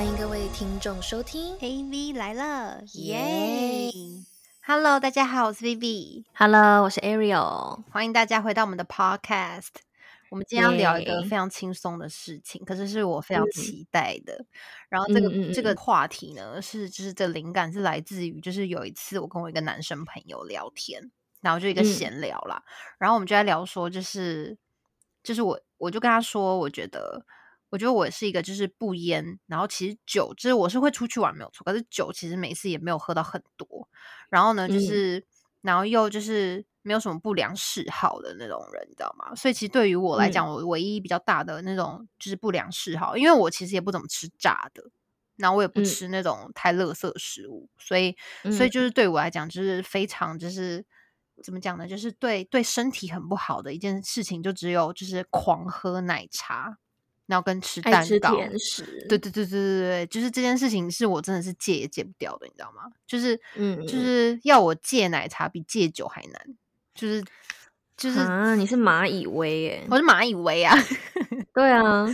[0.00, 3.90] 欢迎各位听众收听 AV 来了，耶
[4.62, 7.82] ！Hello，大家好，我是 Vivi，，Hello，我是 Ariel。
[7.90, 9.68] 欢迎大家回到我们的 Podcast。
[10.30, 14.42] 我们今天要聊一个非常轻松的事情，可是是我非常期待的。
[14.88, 21.10] 然后这个、嗯嗯这个嗯话题呢，是就是这灵感是来自于，就是有一次我跟我一个男生朋友聊天，
[21.42, 22.62] 然后就一个嗯闲聊啦，
[22.96, 24.56] 然后我们就在聊说，就是
[25.22, 27.22] 就是我我就跟他说，我觉得
[27.70, 33.88] 我觉得我是一个就是不烟，然后其实酒就是我是会出去玩没有错，可是酒其实每次也没有喝到很多，
[34.28, 35.24] 然后呢就嗯是、
[35.62, 39.34] 然后又就是没有什么不良嗜好的那种人，你知道吗？
[39.34, 44.90] 所以其实对于我来嗯讲，我唯一比较大的那种就是不良嗜好，因为我其实也不怎么吃炸的。
[45.36, 50.84] 然后我也不嗯吃那种太垃圾的食物，所以所以嗯就是对我来讲，就是非常就是
[51.42, 51.88] 怎么讲呢？
[51.88, 56.76] 就是对对身体很不好的一件事情，就只有就是狂喝奶茶，
[57.30, 58.34] 然后跟吃蛋糕。
[58.34, 62.82] 甜食，对对对对对对，就是这件事情是我真的是戒也戒不掉的，你知道吗？
[63.06, 66.46] 就是嗯就是要我戒奶茶比戒酒还难，
[66.94, 67.24] 就是
[67.96, 69.86] 就是啊，你是蚂蚁威耶？
[69.88, 70.76] 我是蚂蚁威啊。
[71.54, 72.06] 对啊，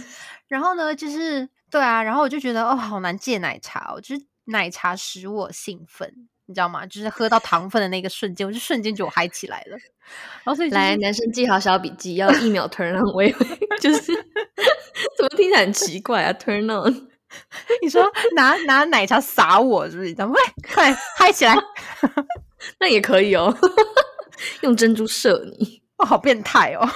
[0.49, 6.13] 然后呢，就是对啊，然后我就觉得哦，好难戒奶茶哦，就是奶茶使我兴奋，
[6.47, 6.87] 你知道吗？
[6.87, 9.77] 就是喝到糖分的那个瞬间，我就瞬间就嗨起来了。
[10.45, 14.13] 然后所以、就是、来，男生记好小笔记，要一秒 turn on，威威就是
[15.17, 17.09] 怎么听起来很奇怪啊？turn on，
[17.83, 20.09] 你说拿拿奶茶洒我，是不是？
[20.09, 20.35] 你知道吗？
[20.75, 21.57] 快快嗨起来！
[22.81, 23.55] 那也可以哦，
[24.63, 25.83] 用珍珠射你。
[25.99, 26.87] 哦，好变态哦。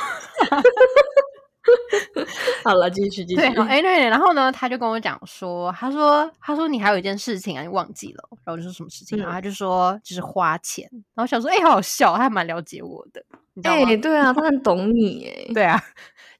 [2.65, 3.37] 好了，继续继续。
[3.37, 8.29] 对，好哎对，然后呢，他就跟我讲说，他说他说你还有一件事情啊，你忘记了。
[8.45, 9.17] 然后我就说什么事情？
[9.19, 10.87] 然后嗯他就说就是花钱。
[11.15, 13.23] 然后我想说，哎、好好笑，他还蛮了解我的，
[13.55, 13.87] 你知道吗？
[13.89, 15.53] 哎、对啊，他很懂你哎。
[15.55, 15.81] 对啊，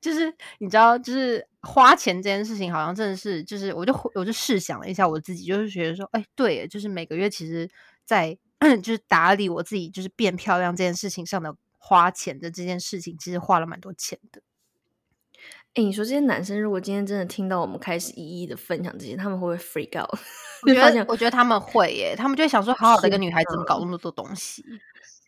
[0.01, 7.69] 就是你知道，就是花钱这件事情，好像真的是，就是我就我就试想了一下我自己，就是觉得说，哎，对，就是每个月其实
[8.05, 8.37] 在
[8.83, 14.43] 就是打理我自己，就是变漂亮这件事情上的花钱的这件事情，其实花了蛮多钱的。
[15.75, 20.19] 哎、你说这些男生如果今天真的听到我们开始一一的分享这些，他们会不会 freak out？
[20.63, 24.65] 我觉 得我觉得他们会耶，他们就会想说，好好的一个女孩子，怎么搞那么多东西？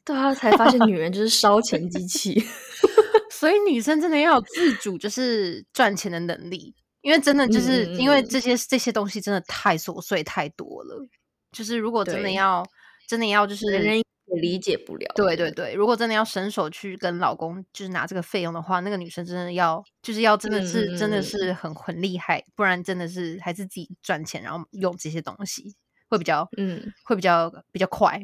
[0.04, 2.42] 对啊，才发现女人就是烧钱机器。
[3.32, 11.08] 所以女生真的要有自主，就是赚钱的能力，因为真的就是、因为嗯这些这些东西真的太琐碎太多了，
[11.50, 12.64] 就是如果真的要
[13.08, 14.04] 真的要就是人人也
[14.40, 15.12] 理解不了。
[15.16, 21.22] 对对对，如果真的要伸手去跟老公就是拿这个费用的话，那个女生真的要就是要真的是、真的嗯。
[21.22, 25.74] 是很很厉害，不然真的是还是自己赚钱，然后用这些东西
[26.08, 28.20] 会比较嗯，会比较比较快。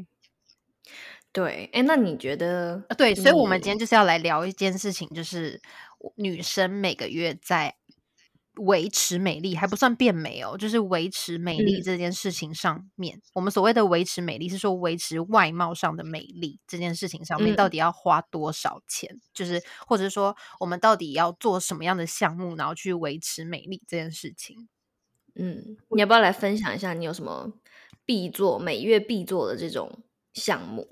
[1.32, 1.68] 对。
[1.72, 5.60] 哎，那你觉得呃，对，所以我们今天就是要来聊一件事情，就是
[6.16, 7.76] 女生每个月在
[8.56, 19.20] 维持美丽，还不算变美哦，就是维持美丽嗯这件事情上面，我们所谓的维持美丽，是说维持外貌上的美丽这件事情上面，到嗯底要花多少钱？
[19.32, 24.68] 就是或者说我们到底要做什么样的项目，然后去维持美丽这件事情？
[25.36, 27.52] 嗯，你要不要来分享一下你有什么
[28.04, 30.02] 必做每月必做的这种
[30.34, 30.88] 项目？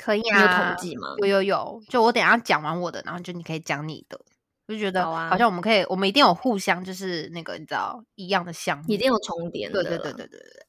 [0.00, 1.08] 可以啊有啊，统计吗？
[1.18, 4.18] 有有有，就我等一下讲完我的，然后就你可以讲你的。
[4.66, 9.82] 我就觉得好像我们可以，我们一定有互相就是那个你知道一样的项目，一定有重叠的。
[9.82, 10.66] 对对对对对对对。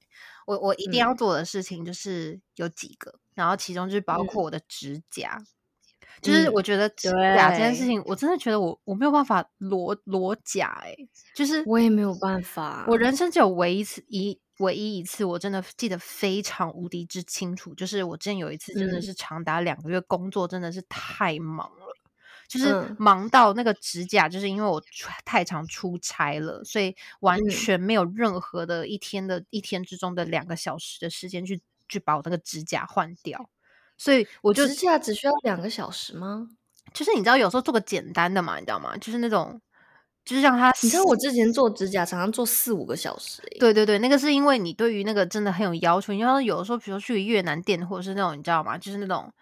[0.48, 5.40] 我我一定要做的事情就是有几个，然后其中就是包括我的指甲，
[6.20, 10.96] 就是嗯我觉得指甲这件事情，我真的觉得我我没有办法裸裸甲哎、
[11.36, 12.86] 就是我也没有办法。
[12.88, 21.96] 我人生只有唯一一次一唯一一次，我真的记得非常无敌之清楚，就是我之前有一次真的嗯是长达两个月工作，真的是太忙了。
[22.48, 33.50] 就是嗯忙到那个指甲，就是因为我出太常出差了，所以完嗯全没有任何的一天的一天之中的两个小时的时间去去把我那个指甲换掉，
[33.98, 36.50] 所以我就指甲只需要两个小时吗？
[36.94, 38.98] 就是你知道有时候做个简单的嘛，你知道吗？
[38.98, 39.62] 就是那种
[40.24, 46.14] 就是让它你知道我之前做指甲常常做四五个小时、欸，对对对，那个是因为你对于那个真的很有要求。
[46.14, 48.78] 你要有的时候，比如说去越南店，或者是那种你知道吗？
[48.78, 49.34] 就是那种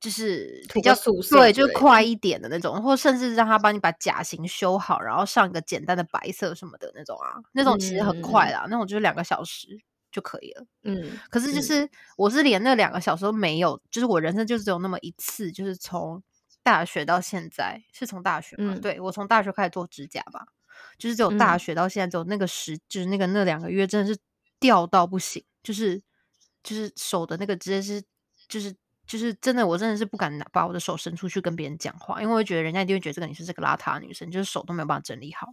[0.00, 9.68] 就是比较素色对，就是快一点的那种，或甚至让他帮你把甲型修好，然后上一个简单的白色什么的那种啊，那种其实很快啦，那种就是两个小时
[10.10, 10.64] 就可以了。
[10.84, 16.22] 嗯，可是就嗯是、我是连那两个小时都没有，就是我人生就只有那么一次，就是从
[16.62, 18.74] 大学到现在，是从大学嘛？
[18.74, 20.46] 嗯对我从大学开始做指甲吧，
[20.98, 24.18] 就是只有大嗯学到现在只有那个时，就是那个那两个月真的是
[24.58, 26.02] 掉到不行，就是
[26.62, 28.02] 就是手的那个直接是
[28.48, 28.74] 就是。
[29.04, 35.48] 就是真的，我真的是不敢拿把我的手伸出去跟别人讲话，因为我觉得人家一定会觉得这个女生是个邋遢的女生，就是手都没有办法整理好。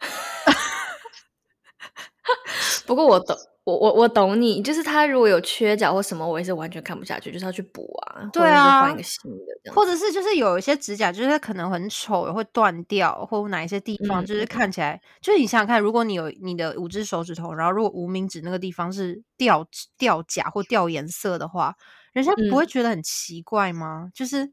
[2.84, 19.64] 不过我懂，我我我懂你，就是他如果有缺角或什么，我也是完全看不下去，就是要去补啊，对啊，换一个新的这样，或者是就是有一些指甲，就是它可能很丑，会断掉，或哪一些地方就是看起来，就是你想想看，如果你有你的五只手指头，然后如果无名指那个地方是掉
[19.96, 21.74] 掉甲或掉颜色的话，
[22.12, 24.10] 人家不会觉得很奇怪吗？
[24.14, 24.52] 就是。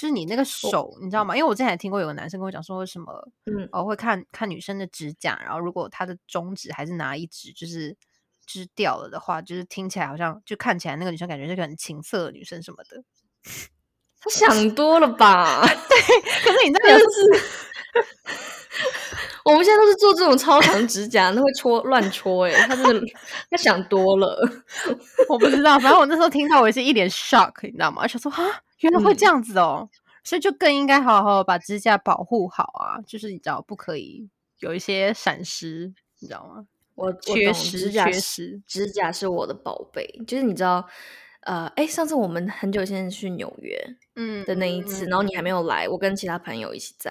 [0.00, 1.36] 就是你那个手，你知道吗？
[1.36, 3.12] 因为我之前也听过有个男生跟我讲说，为什么，
[3.44, 7.90] 嗯，哦，会看看女生的指甲，然后如果她的中指还是拿一指，就是
[8.46, 13.04] 就是掉了的话，就是听起来好像就看起来那个女生感觉是个很情色的女生什么的。
[14.22, 15.60] 他想多了吧？
[15.68, 17.44] 对，可是你那个是，
[19.44, 23.06] 我们现在都是做这种超长指甲，那会戳乱戳，哎，他真的
[23.50, 24.40] 他想多了。
[25.28, 28.00] 我不知道，反正我那时候听到我也是一脸 shock，你知道吗？
[28.00, 28.40] 而且说啊。
[28.80, 29.88] 原来会这样子哦，
[30.24, 33.00] 所以就更应该好好把指甲保护好啊！
[33.06, 34.28] 就是你知道，不可以
[34.60, 36.66] 有一些闪失，你知道吗？
[36.94, 40.06] 我缺失，缺失，指甲是我的宝贝。
[40.26, 40.86] 就是你知道，
[41.40, 43.78] 呃，哎，上次我们很久前去纽约，
[44.16, 47.10] 嗯的那一次，然后你还没有来，我跟其他朋友一起在。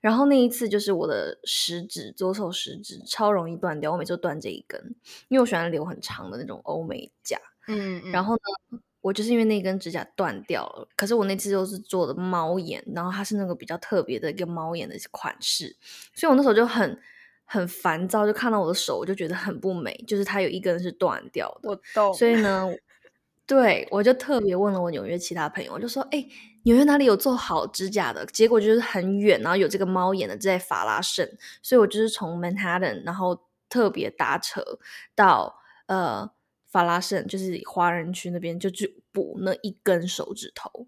[0.00, 4.94] 然后那一次就是我的食指，左手食指超容易断掉，我每次都断这一根，
[5.28, 7.38] 因为我喜欢留很长的那种欧美甲。
[7.66, 8.80] 嗯，然后呢？
[9.00, 15.76] 我就是因为那根指甲断掉了，可是我那次又是做的猫眼，然后它是那个比较特别的一个猫眼的款式，
[16.14, 16.98] 所以我那时候就很
[17.44, 21.68] 很烦躁，就看到我的手，我就觉得很不美，就是它有一根是断掉的。
[21.68, 22.12] 我懂。
[22.12, 22.68] 所以呢，
[23.46, 26.26] 对我就特别问了我纽约其他朋友，我就说：“哎，
[26.64, 31.24] 纽约哪里有做好指甲的？”结果就是很远，然后有这个猫眼的在法拉盛，
[31.62, 34.60] 所以我就是从 Manhattan，然后特别搭车
[35.14, 36.30] 到呃。
[36.70, 40.86] 法拉盛就是华人区那边就去补那一根手指头，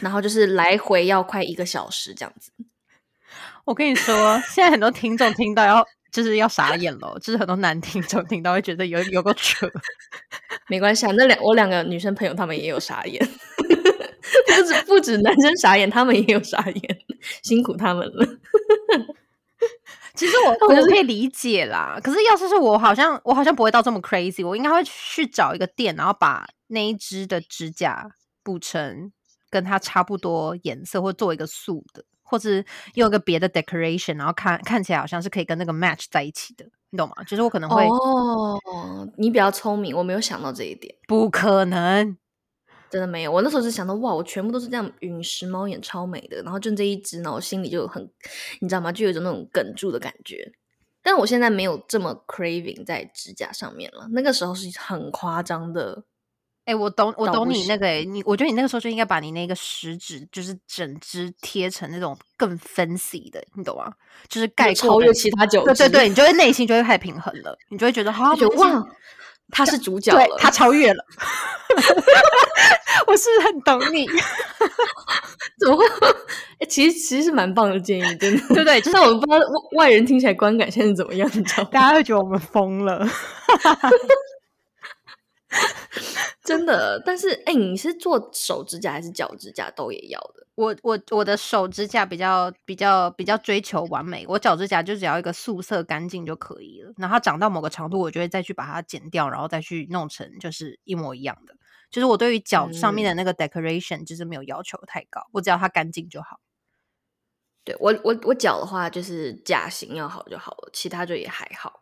[0.00, 2.52] 然后就是来回要快一个小时这样子。
[3.64, 9.66] 我跟你说，现在很多听众听到要就是要傻眼了，就是很多男听众听到会觉得有有个扯。
[10.68, 13.20] 没关系啊，那两我两个女生朋友他们也有傻眼，
[13.58, 16.98] 不止不止男生傻眼，他们也有傻眼，
[17.42, 18.26] 辛苦他们了。
[20.14, 28.08] 其实我 我可以理解啦，可是要是是我，好像我好像不会到这么 crazy，我应该会去找一个店，然后把那一只的指甲
[28.42, 29.12] 补成
[29.50, 32.50] 跟它差不多颜色，或做一个素的，或者
[32.94, 37.22] 用一个别的 decoration，然后看看起来好像是可以跟那个 match 在一起的，你懂吗？
[37.24, 38.58] 就是我可能会哦，
[39.16, 42.16] 你比较聪明，我没有想到这一点，不可能。
[42.92, 46.42] 真的没有，我那时候是想到哇，我全部都是这样陨石猫眼，超美的。
[46.42, 48.06] 然后就这一只呢，我心里就很，
[48.60, 48.92] 你知道吗？
[48.92, 50.52] 就有一种那种哽住的感觉。
[51.02, 54.06] 但我现在没有这么 craving 在指甲上面了。
[54.10, 56.04] 那个时候是很夸张的。
[56.66, 57.88] 哎，我懂，我懂你那个。
[58.04, 63.90] 你我觉得你那个时候就应该把你那个食指，就是整只贴成那种更 fancy 的，你懂吗？
[64.28, 68.86] 就是盖超越其他九对对对，你就会内心就会太平衡了，你就会觉得好， 哇。
[69.52, 71.04] 他是主角了，他超越了。
[73.06, 74.06] 我是很懂你，
[75.58, 75.84] 怎么会？
[76.58, 78.80] 哎，其实其实是蛮棒的建议，真的，对不对？
[78.80, 79.38] 就是我不知道
[79.76, 81.64] 外人听起来观感现在怎么样，你知道？
[81.64, 83.06] 大家会觉得我们疯了。
[86.42, 90.46] 真的，但是哎，你是做手指甲还是脚指甲都也要的？
[90.56, 96.92] 我我我的手指甲比较比较比较追求完美，我脚指甲就只要一个素色干净就可以了。
[96.96, 101.54] 然后长到某个长度，我就会再去把它剪掉，然后再去弄成就是一模一样的。
[101.90, 106.40] 就是我对于脚上面的那个 decoration 就是没有要求太高，我只要它干净就好。
[107.64, 111.81] 对我我我脚的话就是甲型要好就好了，其他就也还好。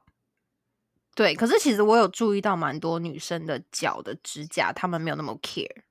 [1.21, 5.83] 对，可是其实我有注意到蛮多女生的脚的指甲，她们没有那么 care。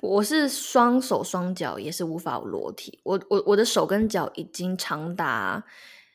[0.00, 5.62] 我是双手双脚也是无法裸体，我我我的手跟脚已经长达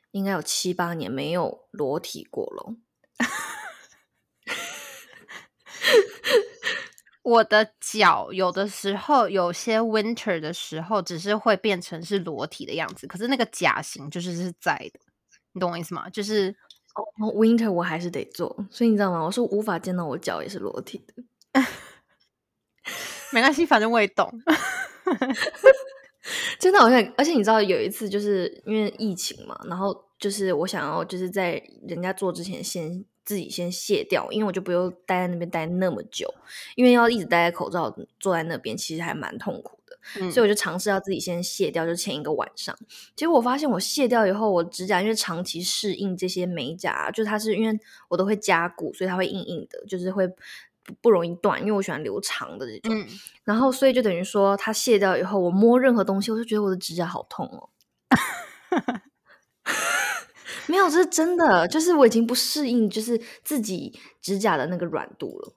[0.09, 2.73] 应该有七八年没有裸体过了。
[7.21, 14.99] 我的脚有的时候有些 winter 的时候，只是会变成是裸体的样子，可是那个甲型就是是在的，
[15.51, 16.09] 你懂我意思吗？
[16.09, 16.55] 就是。
[17.35, 19.23] Winter 我还是得做，所以你知道吗？
[19.23, 21.13] 我是无法见到我脚也是裸体的。
[23.31, 24.29] 没关系，反正我也懂。
[26.59, 36.31] 真的好像，而且你知道有一次就是因为疫情嘛，然后就是我想要就是在人家做之前先自己先卸掉，因为我就不用待在那边待那么久，
[36.75, 39.78] 因为要一直待在口罩坐在那边，其实还蛮痛苦。
[40.31, 42.75] 所以我就尝试要自己先卸掉，就前一个晚上。
[43.15, 50.27] 结果我发现我卸掉以后，我指甲因为长期适应这些美甲，就是它是因为我都会加固，所以它会硬硬的，就是会
[51.01, 51.59] 不容易断。
[51.59, 53.05] 因为我喜欢留长的这种。
[53.43, 57.69] 然后所以就等于说，它卸掉以后，我摸任何东西，我就觉得我的指甲好痛哦。
[60.67, 65.53] 没有，这是真的，就是我已经不适应，就是自己指甲的那个软度了。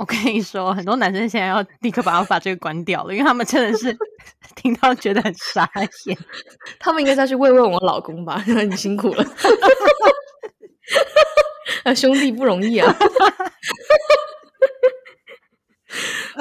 [0.00, 3.94] 我跟你说，很多男生现在要立刻把它把这个关掉了，因为他们真的是
[4.56, 5.70] 听到觉得很傻
[6.06, 6.16] 眼。
[6.78, 8.42] 他们应该再去慰问我老公吧？
[8.66, 9.22] 你辛苦了，
[11.94, 12.96] 兄弟不容易啊。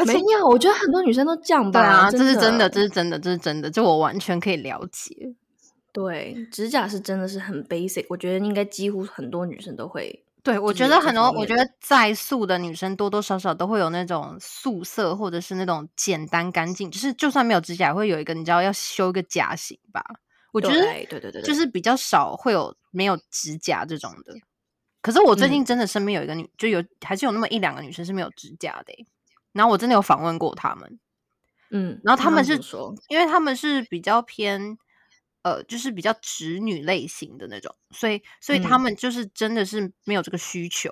[0.06, 1.82] 没有，我觉得很多女生都这样吧。
[1.82, 5.14] 对啊，这是真的，这是真的，这是真的，这我完全可以了解。
[5.92, 10.24] 对，指甲是真的是很 basic，我觉得应该几乎很多女生都会。
[10.42, 20.02] 对，我觉得很多，我觉得在素的女生多多少少都会有那种素色，或者是那种简单干净，就是就算没有指甲，会有一个你知道要修一个甲型吧。
[20.52, 24.34] 我觉得对对对，就是比较少会有没有指甲这种的。
[25.02, 29.06] 可是我最近真的身边有一个女，就有还是有那么一两个女生是没有指甲的。
[29.52, 31.00] 然后我真的有访问过他们，
[31.72, 34.78] 嗯，然后他们是说，因为他们是比较偏。
[35.42, 40.92] 呃，就是比较直女类型的那种，所以所以他们就是真的是没有这个需求。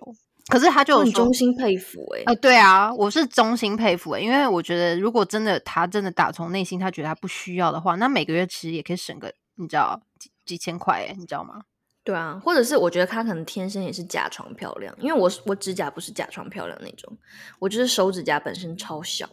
[0.50, 11.64] 可是他就很衷心佩服哎，呃，对啊，我是衷心佩服哎，因为我觉得如果真的他真的打从内心他觉得他不需要的话，那每个月其实也可以省个你知道几几千块哎，你知道吗？
[12.06, 17.18] 对啊，或者是我觉得他可能天生也是假床漂亮，因为我我指甲不是假床漂亮那种，
[17.60, 19.30] 我就是手指甲本身超小。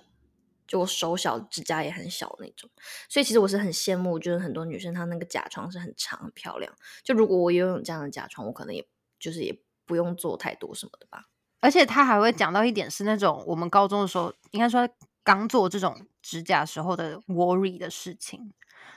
[0.67, 2.69] 就我手小，指甲也很小那种，
[3.09, 6.73] 所以其实我是很羡慕，就是很多女生她那个甲床是很长、很漂亮。
[7.03, 8.87] 就如果我拥有这样的甲床，我可能也
[9.19, 11.27] 就是也不用做太多什么的吧。
[11.61, 14.89] 而且他还会讲到一点是那种我们高中的时候，应该说
[15.23, 18.53] 刚做这种指甲时候的 worry 的事情，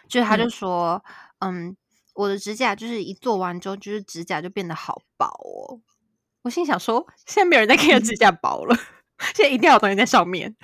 [0.07, 1.03] 就是他就说，
[1.39, 1.75] 嗯，
[2.13, 5.79] 我的指甲就是一做完之后，就是指甲就变得好薄哦。
[6.41, 8.75] 我心想说，现在没有人在 care 指甲薄了，
[9.35, 10.55] 现在一定要有东西在上面。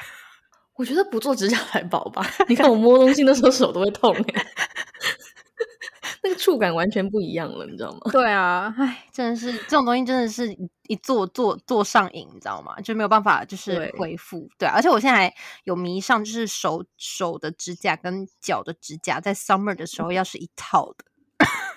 [0.75, 2.25] 我觉得不做指甲才薄吧？
[2.49, 4.45] 你看我摸东西的时候手都会痛哎，
[6.23, 7.99] 那个触感完全不一样了，你知道吗？
[8.11, 10.51] 对啊，唉，真的是这种东西，真的是
[10.87, 12.79] 一做做做上瘾，你知道吗？
[12.81, 14.49] 就没有办法就是恢复。
[14.57, 15.33] 对，而且我现在还
[15.65, 21.05] 有迷上，就是手手的指甲跟脚的指甲，在 summer 的时候要是一套的。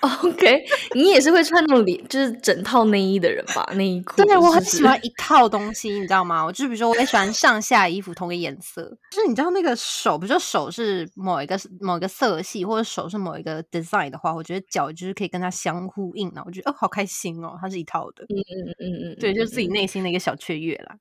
[0.23, 3.69] OK，你也是会穿那种里就是整套内衣的人吧？
[3.75, 4.23] 内衣裤。
[4.23, 6.45] 对，我很喜欢一套东西，你知道吗？
[6.45, 8.83] 我就比如说，我也喜欢上下衣服同个颜色。
[9.11, 16.43] 就是你知道那个手，比如说手是某一个某一个色系，或者手是某一个 design 的话，我觉得脚就是可以跟它相呼应呢。
[16.47, 18.25] 我觉得哦，好开心哦，它是一套的。
[18.29, 20.97] 嗯嗯嗯嗯，对，就是自己内心的一个小雀跃啦。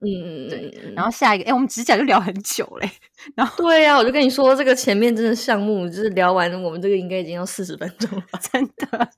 [0.00, 2.90] 嗯嗯对，然后下一个，哎，我们指甲就聊很久嘞。
[3.34, 9.10] 然后对呀，我就跟你说，这个前面真的项目就是聊完，我们这个应该已经要四十分钟了，真的。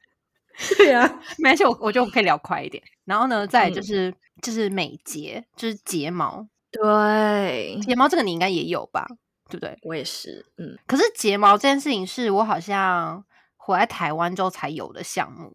[0.76, 2.82] 对呀，没关系，我我觉得我可以聊快一点。
[3.04, 6.46] 然后呢，再就是就是美睫，就是睫毛。
[6.70, 9.06] 对，睫毛这个你应该也有吧？
[9.48, 9.76] 对不对？
[9.82, 10.46] 我也是。
[10.58, 13.24] 嗯，可是睫毛这件事情是我好像
[13.56, 15.52] 回来台湾之后才有的项目。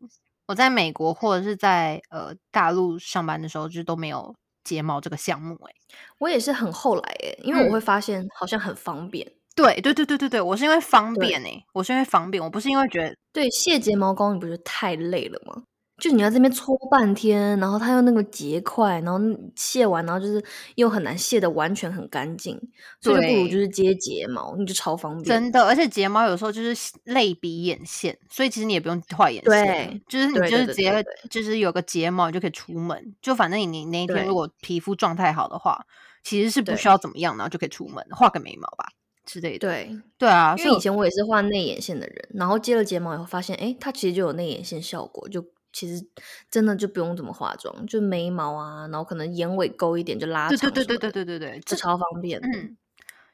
[0.47, 4.35] 我在美国或者是在呃大陆上班的时候，就都没有。
[4.65, 5.71] 睫毛这个项目，哎，
[6.17, 9.25] 我也是很后来哎，因为我会发现好像很方便。
[9.55, 15.63] 对对对对对对，我是因为方便哎，我是因为方便，我不是因为觉得对卸睫毛膏，你不是太累了吗？
[15.97, 19.17] 就你要这边搓半天，然后它又那个结块，然后
[19.55, 20.43] 卸完，然后就是
[20.75, 22.59] 又很难卸的完全很干净，
[22.99, 25.23] 所以就不如就是接睫毛，你就超方便。
[25.23, 35.85] 真的，而且睫毛有时候就是类比眼线，所以其实你也不用画眼线，就是你就是直接就是有个睫毛就可以出门，就反正你你那一天如果皮肤状态好的话，
[36.23, 38.89] 其实是不需要怎么样，然后就可以出门，画个眉毛吧
[39.25, 39.59] 之类的。
[39.69, 45.45] 对对啊，因为以前我也是画内眼线的人，然后接了睫毛以后发现，哎，它其实就有内眼线效果，就。
[45.75, 46.07] 其实
[46.49, 52.39] 真的就不用怎么化妆，就眉毛啊，然后可能眼尾勾一点就拉长，对对对对对对对对，这超方便。
[52.39, 52.77] 嗯，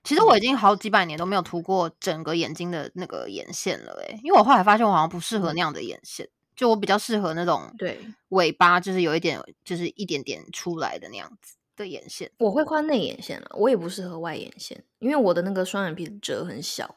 [0.03, 12.31] 其实我已经好几百年都没有涂过整个眼睛的那个眼线了，诶，因为我后来发现我好像不适合那样的眼线，就我比较适合那种对尾巴就是有一点就是一点点出来的那样子的眼线。
[12.39, 16.95] 我会画内眼线了，我也不适合外眼线，因为我的那个双眼皮的褶很小。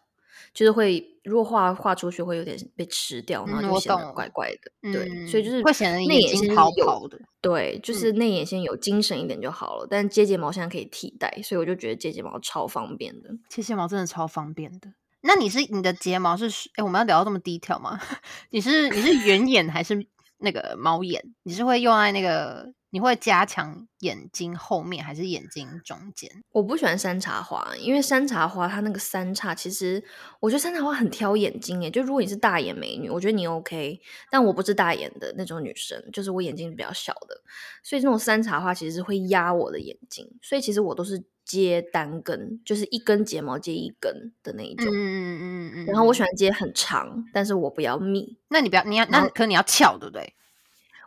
[0.55, 4.93] 就是会，如果画画出去会有点被吃掉，然后就显得怪怪的。
[4.93, 7.21] 对，所以就是会显得内眼线泡泡的。
[7.41, 9.87] 对，就是内眼线有精神一点就好了。
[9.91, 13.31] 但接睫毛现在可以替代，所以我就觉得接睫毛超方便的。
[13.49, 14.93] 接睫毛真的超方便的。
[15.23, 16.49] 那你是你的睫毛是？
[16.77, 18.01] 哎，我们要聊到这么低调吗？
[18.51, 20.07] 你是你是圆眼还是
[20.39, 21.21] 那个猫眼？
[21.43, 22.73] 你是会用在那个？
[22.95, 26.31] 你会加强眼睛后面还是眼睛中间？
[26.53, 30.01] 我不喜欢山茶花，因为山茶花它那个三叉，其实
[30.39, 31.91] 我觉得山茶花很挑眼睛诶。
[31.91, 37.43] 就如果你是大眼美女，我觉得你 OK，但我不是大眼的那种女生，就是我眼睛比较小的，
[37.83, 40.31] 所以这种山茶花其实是会压我的眼睛。
[40.41, 44.87] 所以其实我都是接单根，就是一根睫毛接一根的那一种。
[44.87, 45.87] 嗯嗯嗯嗯。
[45.87, 48.39] 然后我喜欢接很长，但是我不要密。
[48.51, 50.37] 那你不要，你要那可你要翘，对不对？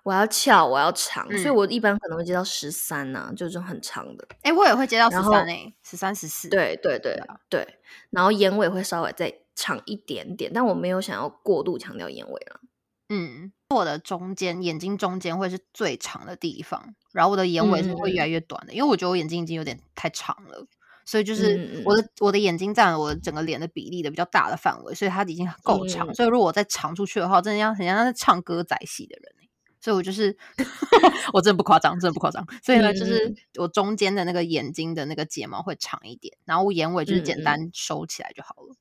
[0.07, 4.25] 我要翘，我要长，所以我一般可能会接到十三呐，就是很长的。
[4.41, 6.47] 哎，我也会接到十三诶，十三十四。
[6.47, 7.67] 对对对对。
[8.11, 12.61] 然后眼尾会稍微再长一点点，但我没有想要过度强调眼尾了。
[13.09, 20.65] 嗯，我的中间眼睛中间会是最长的地方，然后我的眼尾是会越来越短的，因为我觉得我眼睛已经有点太长了，
[21.03, 26.15] 所以就是我的我的眼睛占了我整个脸的比例的比较大的范围，所以它已经够长。
[26.15, 29.33] 所以如果我再长出去的话，真的要很像在唱歌仔戏的人。
[29.79, 30.35] 所以我就是，
[31.33, 32.45] 我真的不夸张，真的不夸张。
[32.63, 38.75] 所以呢，就是我中间的那个眼睛的那个睫毛会长一点，然后我眼尾就是简单收起来就好了。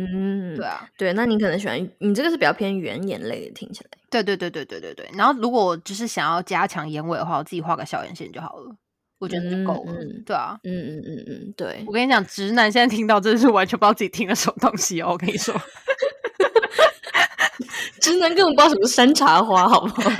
[0.00, 1.12] 嗯，对啊，对。
[1.12, 3.90] 那你可能喜欢你这个是比较偏圆眼类的，听起来。
[4.10, 5.10] 对对对对对对对。
[5.14, 8.76] 然后如果我就是想要加强眼尾的话，我自己画个小眼线就好了，
[9.18, 9.92] 我觉得就够了。
[10.24, 11.82] 对啊，嗯嗯嗯嗯，对。
[11.86, 15.10] 我跟你讲，直男现在听到真的是完全不知道自己听了什么东西哦。
[15.10, 15.54] 我跟你说。
[18.00, 20.10] 直男根本不知道什么山茶花，好不好？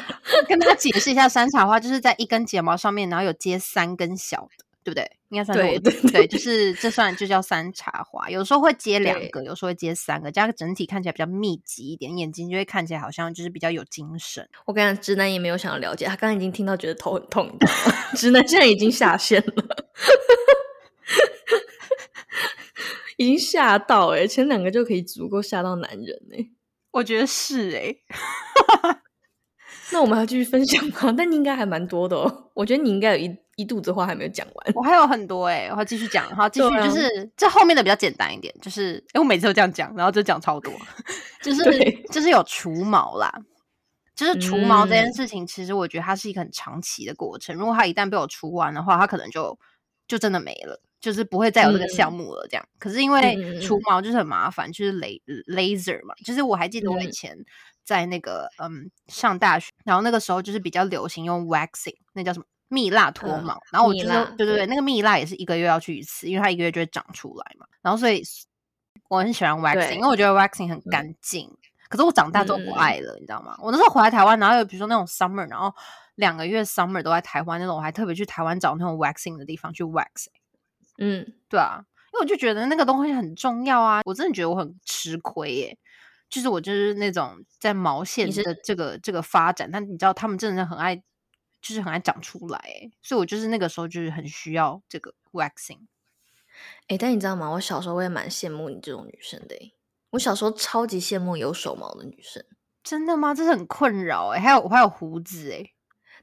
[0.49, 5.11] 跟他解释一下，山茶花就是在一根睫毛上面，然后有接三根小的，对不对？
[5.31, 8.31] 应该算对对对，就 是这算就叫山茶花。
[8.31, 14.49] 有时候会接两个，有时候会接三个，加个整体看起来比较密集一点，眼睛就会看起来好像就是比较有精神。
[14.65, 17.59] 我跟你讲，直男也没有想要了解，他刚刚已经听到觉得头很痛，
[18.17, 19.53] 直男现在已经下线了，
[23.19, 26.49] 已经吓到哎，前两个就可以足够吓到男人哎。
[26.93, 27.95] 我觉得是哎，
[29.93, 31.13] 那我们要继续分享吗？
[31.17, 32.51] 但你应该还蛮多的哦。
[32.55, 34.75] 我觉得你应该有一一肚子话还没有讲完。
[34.75, 36.25] 我还有很多哎，我要继续讲。
[36.37, 40.73] 好，继续就是这后面的比较简单一点，就是哎，我每次都这样讲，然后就讲超多，
[41.43, 41.63] 就是
[42.11, 43.33] 就是有除毛啦，
[44.15, 47.57] 就是除毛这件事情，其实我觉得它是一个很长期的过程。
[47.57, 49.59] 如果它一旦被我除完的话，它可能就
[50.07, 50.83] 就真的没了。
[51.01, 52.69] 就是不会再有这个项目了，这样。
[52.77, 56.13] 可是因为除毛就是很麻烦，就是雷 laser 嘛。
[56.25, 57.39] 就是我还记得我以前
[57.89, 63.59] 在那个嗯上大学，然后那个时候就是比较流行用 waxing，那叫什么蜜蜡脱毛。
[63.73, 67.65] 然后我就是对对对，那个蜜蜡也是一个月要去一次，因为它一个月就会长出来嘛。
[67.81, 68.23] 然后所以
[69.09, 71.51] 我很喜欢 waxing，因为我觉得 waxing 很干净。
[71.89, 73.57] 可是我长大都不爱了，你知道吗？
[73.63, 75.75] 我那时候回来台湾，然后有比如说那种 summer，然后
[76.17, 80.27] 两个月 summer 都在台湾那种，我还特别去台湾找那种 waxing 的地方去 wax。
[80.99, 85.79] 嗯，对啊，因为我就觉得那个东西很重要啊，我真的觉得我很吃亏耶。
[86.29, 95.87] 就是我就是那种在毛线的这个这个发展，但你知道他们真的很爱，就是很爱长出来，哎，所以我就是那个时候就是很需要这个 waxing。
[96.89, 97.49] 哎，但你知道吗？
[97.51, 99.75] 我小时候我也蛮羡慕你这种女生的，
[100.11, 102.45] 我小时候超级羡慕有手毛的女生。
[102.83, 103.35] 真的吗？
[103.35, 105.73] 这是很困扰哎，还有我还有胡子哎，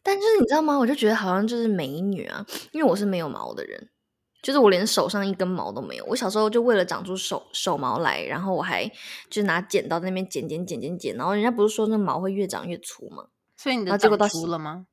[0.04, 0.78] 但就是你知道吗？
[0.78, 3.90] 我就觉得好像就是美女啊，因为我是没有毛的人。
[4.46, 8.88] 就是我连手上一根毛都没有，我小时候就为了长出手手毛来，然后我还
[9.28, 13.26] 就拿剪刀在那边剪剪剪剪剪，然后人家不是说那毛会越长越粗吗？
[13.58, 14.86] 所以你的长出了吗？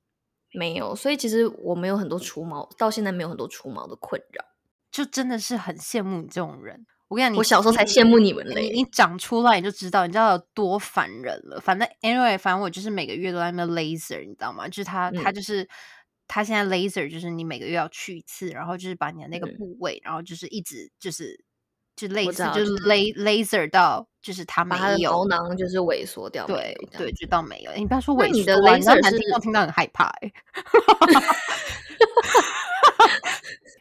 [0.55, 4.43] 没有，所以其实我没有很多除毛，到现在没有很多除毛的困扰，
[4.91, 6.87] 就真的是很羡慕你这种人。
[7.09, 11.61] 我跟你讲，我小时候才羡慕你们嘞，你长出来你就知道，你知道有多烦人了。
[11.61, 14.67] 反正 anyway，反正我就是每个月都在那 laser，你知道吗？
[14.67, 15.69] 就是他他就是。
[16.35, 21.39] 他现在 laser 就是你每个月要去一次，然后就是把你的那个部位，然后就是一直就是
[21.95, 27.73] 就类似就是 laser 到就是他没有毛囊就是萎缩掉，对对，就到没有。
[27.75, 30.33] 你不要说萎缩，你的 laser 是听到很害怕哎。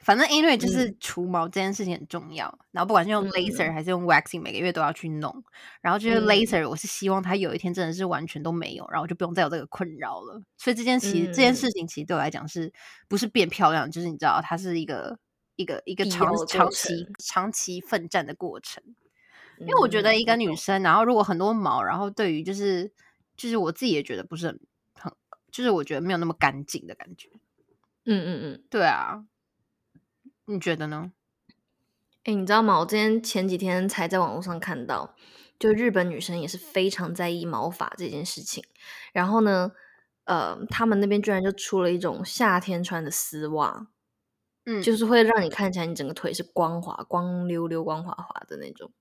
[0.02, 5.44] 反正因为就是除毛这件事情很重要，然后不管是用 laser 还是用 waxing，每个月都要去弄。
[5.80, 10.42] 然后就是 laser，我是希望它有一天真的是完全都没有，然后就不用再有这个困扰了。
[10.58, 12.74] 所以这件其实这件事情其实对我来讲是
[13.08, 13.90] 不是变漂亮？
[13.90, 15.20] 就是你知道，它是一个
[15.56, 18.84] 一个一个长长期长期奋战的过程。
[19.60, 22.92] 因为我觉得一个女生，然后如果很多毛，然后对于就是
[23.38, 24.60] 就是我自己也觉得不是很
[24.96, 25.14] 很，
[25.52, 27.30] 就是我觉得没有那么干净的感觉。
[28.06, 29.24] 嗯嗯嗯，对啊。
[30.52, 31.14] 你觉得呢？
[32.24, 32.78] 哎，你知道吗？
[32.80, 35.16] 我之前前几天才在网络上看到，
[35.58, 38.64] 就日本女生也是非常在意毛发这件事情。
[39.14, 39.72] 然后呢，
[40.26, 43.88] 呃，他们那边居然就出了一种夏天穿的丝袜，
[44.66, 48.92] 嗯，就是会让你看起来你整个腿是光滑、光溜溜、光滑滑的那种。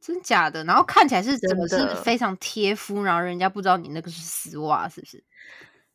[0.00, 0.64] 真假的？
[0.64, 5.22] 然后看起来是真的是非常贴肤，然后人家不知道你那个是丝袜，是不是？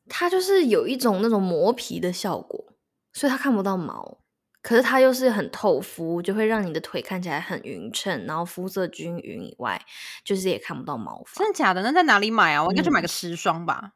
[0.08, 2.74] 它就是有一种那种磨皮的效果，
[3.12, 4.20] 所以它看不到毛。
[4.68, 9.82] 可是它又是很透肤，就会让你的腿看起来很匀称，然后肤色均匀以外，
[10.26, 11.40] 就是也看不到毛发。
[11.40, 11.82] 真的假的？
[11.84, 12.62] 那在哪里买啊？
[12.62, 13.94] 我应该去买个十双吧。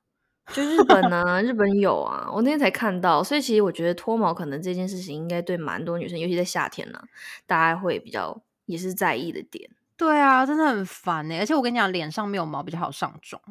[0.54, 7.04] 就日本呢， 日本有啊，我那天才看到，所以其实我觉得脱毛可能这件事情应该对蛮多女生，尤其在夏天呢，
[7.46, 9.70] 大家会比较也是在意的点。
[9.98, 11.38] 对啊，真的很烦呢。
[11.40, 13.42] 而且我跟你讲，脸上没有毛比较好上妆。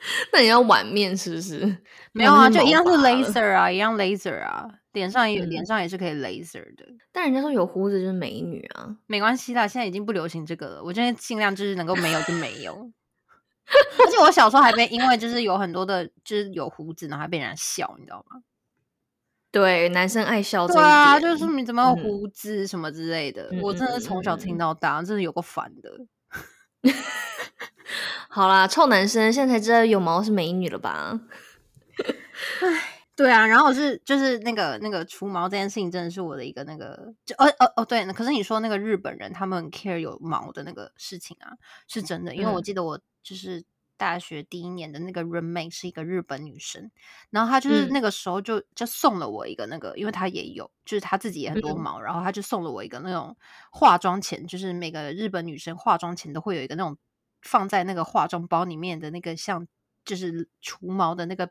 [0.32, 1.78] 那你要碗面是不是？
[2.12, 6.84] 没有啊，就一样是 laser 啊，一样 laser 啊，脸上也脸上也是可以 laser 的。
[7.12, 10.82] 但人家说有胡子就是美女啊，没关系啦，现在已经不流行这个了。
[10.84, 12.90] 我现在尽量就是能够没有就没有。
[14.00, 18.40] 而且我小时候还被因为就是有很多的，就是有胡子，然后还被人家笑，你知道吗？
[19.50, 20.66] 对，男生爱笑。
[20.66, 23.50] 对啊，就是你怎么有胡子什么之类的。
[23.62, 25.90] 我真的是从小听到大，真的有个烦的。
[28.28, 31.20] 好啦，臭男生现在才知道有毛是美女了吧？
[32.60, 41.56] 唉，对啊，然后是就是那个那个除毛这件事情，真的是我的一个那个，就哦哦哦，对，可是你说那个日本人他们 care 有毛的那个事情啊，
[41.88, 43.64] 是真的，因为我记得我就是
[43.96, 46.88] 大学第一年的那个 roommate 是一个日本女生，
[47.30, 53.36] 然后她就是那个时候就就送了我一个那个，因为她也有，就是她自己也很多毛，然后她就送了我一个那种
[53.72, 56.96] 化妆前，就是每个日本女生化妆前都会有一个那种。
[57.42, 59.66] 放在那个化妆包里面的那个像
[60.04, 61.50] 就是除毛的那个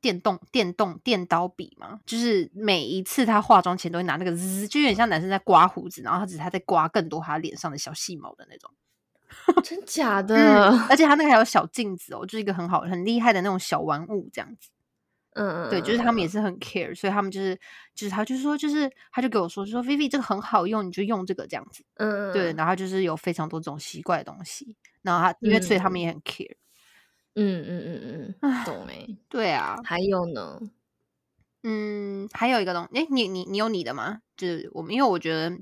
[0.00, 8.70] 电动电动电刀笔嘛，就是每一次他化妆前都会拿那个滋，就有点像男生在刮胡子，然后他只是他在刮更多他脸上的小细毛的那种，
[9.64, 10.70] 真假的？
[10.88, 14.70] 而且他那个还有小镜子哦，就是一个很好很厉害的那种小玩物这样子。
[15.36, 17.54] 嗯嗯，对，就是他们也是很 care，所以他们就是
[17.94, 21.84] 就是他就说就是他就给我说说 Vivi 这个很好用，你就用这个这样子。
[21.96, 24.74] 嗯嗯，对，然后就是有非常多这种奇怪的东西。
[25.02, 26.56] 然后他，因为所以他们也很 care。
[27.34, 29.06] 嗯嗯嗯嗯，懂哎。
[29.28, 30.58] 对啊，还有呢，
[31.62, 34.22] 嗯，还有一个东，哎，你你你有你的吗？
[34.36, 35.56] 就是我们，因为我觉得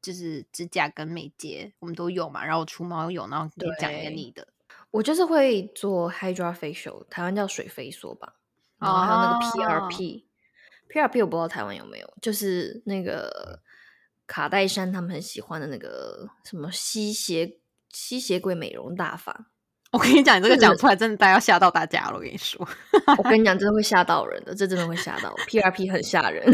[0.00, 4.48] 就是指甲跟美睫我们都有嘛，然后除毛有，然后你讲一个你的。
[4.90, 8.34] 我就是会做 Hydra Facial，台湾叫水飞梭吧。
[8.84, 13.60] 然后还有那个 PRP，PRP 我不知道台湾有没有，就是那个
[14.26, 17.58] 卡戴珊他们很喜欢的那个什么吸血。
[17.96, 19.52] 吸血鬼美容大法，
[19.92, 22.16] 我跟你讲，你这个讲出来真的大要吓到大家了。
[22.16, 22.68] 我跟你说，
[23.16, 25.32] 我跟你讲， 真的会吓到人的，这真的会吓到。
[25.46, 26.44] PRP 很吓人，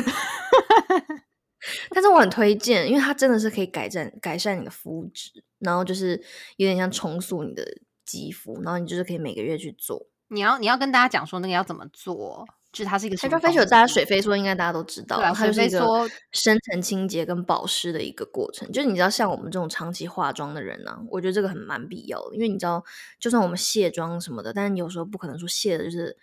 [1.89, 6.23] 但是我很推荐，因为它真的是可以改善改善你的肤质，然后就是
[6.59, 7.65] 有点像重塑你的
[8.05, 10.11] 肌肤，然后你就是可以每个月去做。
[10.31, 12.47] 你要你要跟大家讲说那个要怎么做。
[12.73, 18.71] 就是它是一个 Hydra Facial，大家水飞梭应该大家都知道，它就是一个深层清洁跟保湿的一个过程。
[18.71, 22.85] 就是你知道，像我们这种长期化妆的人呢，我觉得这个很蛮必要的，因为你知道，
[23.19, 26.17] 就算我们卸妆什么的，但是有时候不可能说卸的就是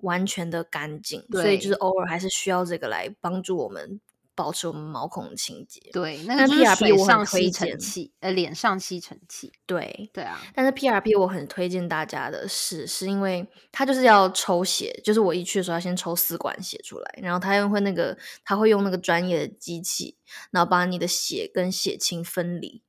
[0.00, 3.98] 完全的干净，所以就是偶尔还是需要这个来帮助我们。
[4.38, 7.76] 保持我们毛孔的清洁，对，那个 P R P 我很推荐，
[8.20, 10.40] 呃，脸上吸尘器，对，对啊。
[10.54, 20.16] 但是 P R P 我很推荐大家的是，是因为它就是要抽血，就是我一去的时候要先抽四管血出来，然后它又会那个，它会用那个专业的机器，
[20.52, 22.84] 然后把你的血跟血清分离。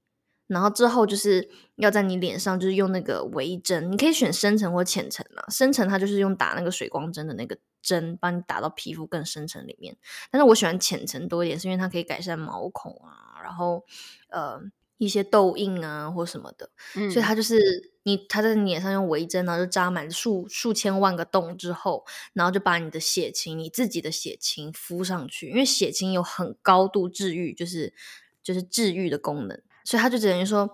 [0.49, 5.43] 然后之后就是要在你脸上，就是用那个微针，你可以选深层或浅层嘛。
[5.49, 9.95] 深层它就是用打那个水光针的那个针，帮你打到皮肤更深层里面。
[10.31, 13.85] 但是我喜欢浅层多一点，是因为它可以改善毛孔啊，然后
[14.29, 14.59] 呃
[14.97, 16.71] 一些痘印啊或什么的。
[17.11, 27.93] 所以它就是你，它在你脸上用微针，然后就扎满数数千万个洞之后，然后就把你的血清，你自己的血清敷上去，因为血清有很高度治愈，就是
[28.41, 29.61] 就是治愈的功能。
[29.89, 30.69] 所以他就等于说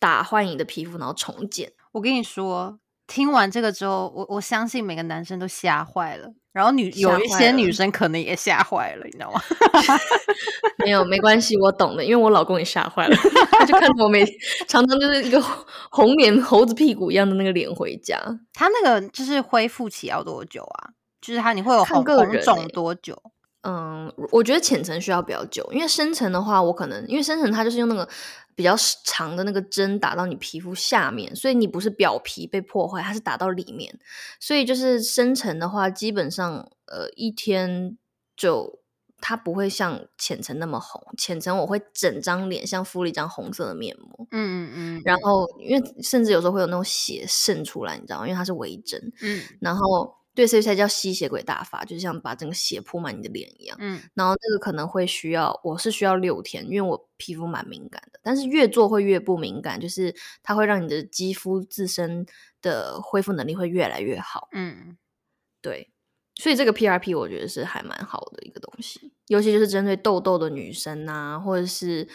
[0.00, 1.70] 打坏你的皮肤，然后重建。
[1.92, 9.38] 我跟你说，听完这个之后，我我相信每个男生都吓坏了，然后女有一些女生可能也吓坏了，你知道吗？
[10.82, 13.14] 没有，没关系，我懂的，因为我老公也吓坏了，
[13.52, 14.24] 他就看着我每
[14.66, 15.38] 常常就是一个
[15.90, 18.18] 红脸猴子屁股一样的那个脸回家。
[18.54, 20.96] 他那个就是恢复期要多久啊？
[21.20, 23.20] 就是他你会有红红肿多久？
[23.62, 28.08] 嗯，我觉得浅层需要比较久，因为深层的话，我可能因为深层它就是用那个
[28.54, 33.98] 比较长的那个针打到你皮肤下面，所以你不是表皮被破坏，它是打到里面，
[34.38, 37.98] 所以就是深层的话，基本上呃一天
[38.36, 38.78] 就
[39.20, 48.26] 它不会像浅层那么红，浅层我会整张脸像敷了一张红色的面膜，嗯嗯嗯，然后因为甚至有时候会有那种血渗出来，你知道吗？
[48.28, 50.16] 因为它是微针，嗯，然后。
[50.38, 53.76] 对，所以才叫吸血鬼大法，就像把整个血铺满你的脸一样。
[53.80, 58.20] 嗯，然后这个可能会需要，我是需要六天，因为我皮肤蛮敏感的。
[58.22, 62.24] 但是越做会越不敏感，就是它会让你的肌肤自身
[62.62, 64.48] 的恢复能力会越来越好。
[64.52, 64.96] 嗯，
[65.60, 65.90] 对，
[66.36, 72.08] 所以这个 PRP 我觉得是还蛮好的一个东西，尤其就是针对痘痘的女生啊，或者是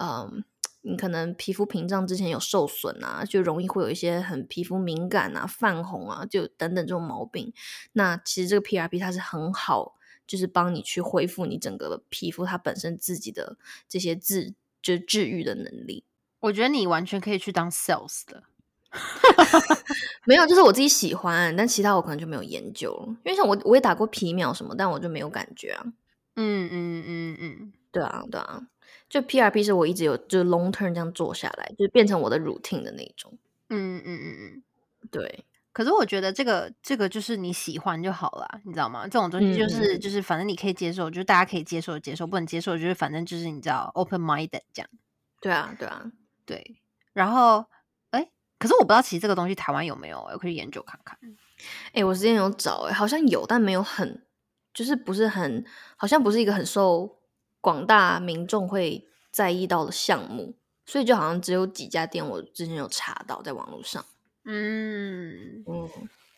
[0.00, 0.42] 嗯。
[0.86, 7.52] 你可能皮肤屏障之前有受损啊，就容易会有一些很皮肤敏感啊、泛红啊，就等等这种毛病。
[7.92, 9.96] 那其实这个 PRP 它是很好，
[10.26, 13.56] 就是帮你去恢复你整个皮肤它本身自己的
[13.88, 16.04] 这些治就治愈的能力。
[16.40, 18.44] 我觉得你完全可以去当 sales 的。
[20.24, 23.06] 没有，就是我自己喜欢，但其他我可能就没有研究了。
[23.24, 25.84] 因为像我，我也打过皮秒什么，但我就没有感觉啊。
[26.36, 28.62] 嗯嗯嗯嗯，对啊对啊，
[29.08, 33.36] 就 PRP 是我一直有，就是 long term 这样做下来，就变成我的 routine 的那种。
[33.70, 34.62] 嗯嗯嗯嗯，
[35.10, 35.44] 对。
[35.72, 39.04] 可是我觉得这个这个就是你喜欢就好了，你知道吗？
[39.04, 44.88] 这种东西就是就是反正你可以接受，就是大家可以接受接受，不能接受就是反正就是你知道 open minded 这样。
[45.40, 46.10] 对啊对啊
[46.44, 46.80] 对，
[47.12, 47.64] 然后
[48.10, 48.30] 哎。
[48.58, 50.18] 可是我不知道，其实这个东西台湾有没有？
[50.32, 51.18] 我可以研究看看。
[51.92, 54.24] 哎，我之前有找，哎，好像有，但没有很，
[54.72, 55.62] 就是不是很，
[55.98, 57.18] 好像不是一个很受
[57.66, 64.04] 广大民众会在意到的项目，所以就好像只有几家店，我之前有查到在网络上。
[64.44, 65.90] 嗯嗯，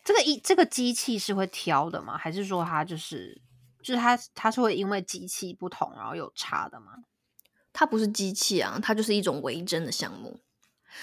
[0.02, 2.16] 这个一这个机器是会挑的吗？
[2.16, 3.38] 还是说它就是
[3.82, 6.92] 就是它它是会因为机器不同然后有差的吗？
[7.74, 10.40] 它不是机器啊，它就是一种微针的项目。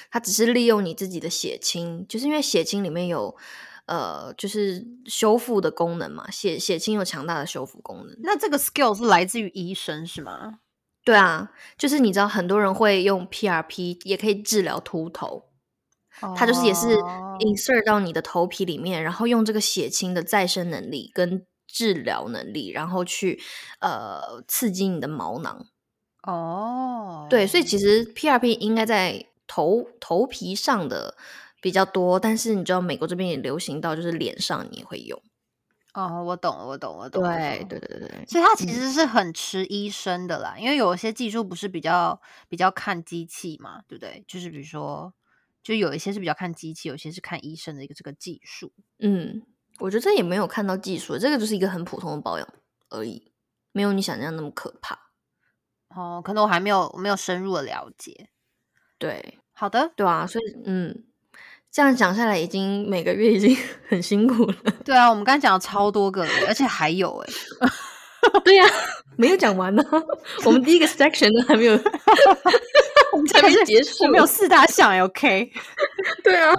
[0.09, 3.37] 它只是利用你自己的血清，就是因为血清里面有
[3.85, 6.29] 呃，就是修复的功能嘛。
[6.31, 8.15] 血血清有强大的修复功能。
[8.23, 10.59] 那这个 skill 是来自于医生是吗？
[11.03, 15.49] 对啊，就是你知道很多人会用 PRP 也可以治疗秃头，
[16.35, 16.97] 它就是也是
[17.39, 23.41] insert 到你的头皮里面，然后用这个血清的再生能力跟治疗能力，然后去
[23.79, 25.67] 呃刺激你的毛囊。
[26.23, 29.25] 哦，对，所以其实 PRP 应该在。
[29.47, 31.15] 头头皮上的
[31.65, 35.19] 比较多，但是你知道美国这边也流行到，就是脸上你也会用。
[35.95, 37.23] 哦，我懂，我懂，我懂。
[37.23, 38.25] 对，对，对，对。
[38.27, 44.23] 所以它其实是很吃医生的啦，因为有一些技术不是比较比较看机器嘛，对不对？
[44.27, 45.11] 就是比如说，
[45.63, 48.71] 就有一些是比较看机器，有些是看医生的一个这个技术。
[48.99, 49.41] 嗯，
[49.79, 52.47] 我觉得这也没有看到技术，这个就是一个很普通的保养
[52.91, 53.31] 而已，
[53.71, 54.99] 没有你想象那么可怕。
[55.95, 58.29] 哦，可能我还没有没有深入的了解。
[58.99, 61.03] 对，好的，对啊，所以嗯，
[61.75, 63.53] 这样讲下来，已经每个月已经
[63.89, 64.55] 很辛苦了。
[64.85, 67.33] 对啊，我们刚才讲了超多个，而且还有哎，
[68.45, 68.65] 对呀，
[69.17, 69.83] 没有讲完呢。
[70.45, 71.73] 我们第一个 section 都还没有，
[73.11, 75.51] 我们才没结束，我们有四大项 OK，
[76.23, 76.53] 对啊，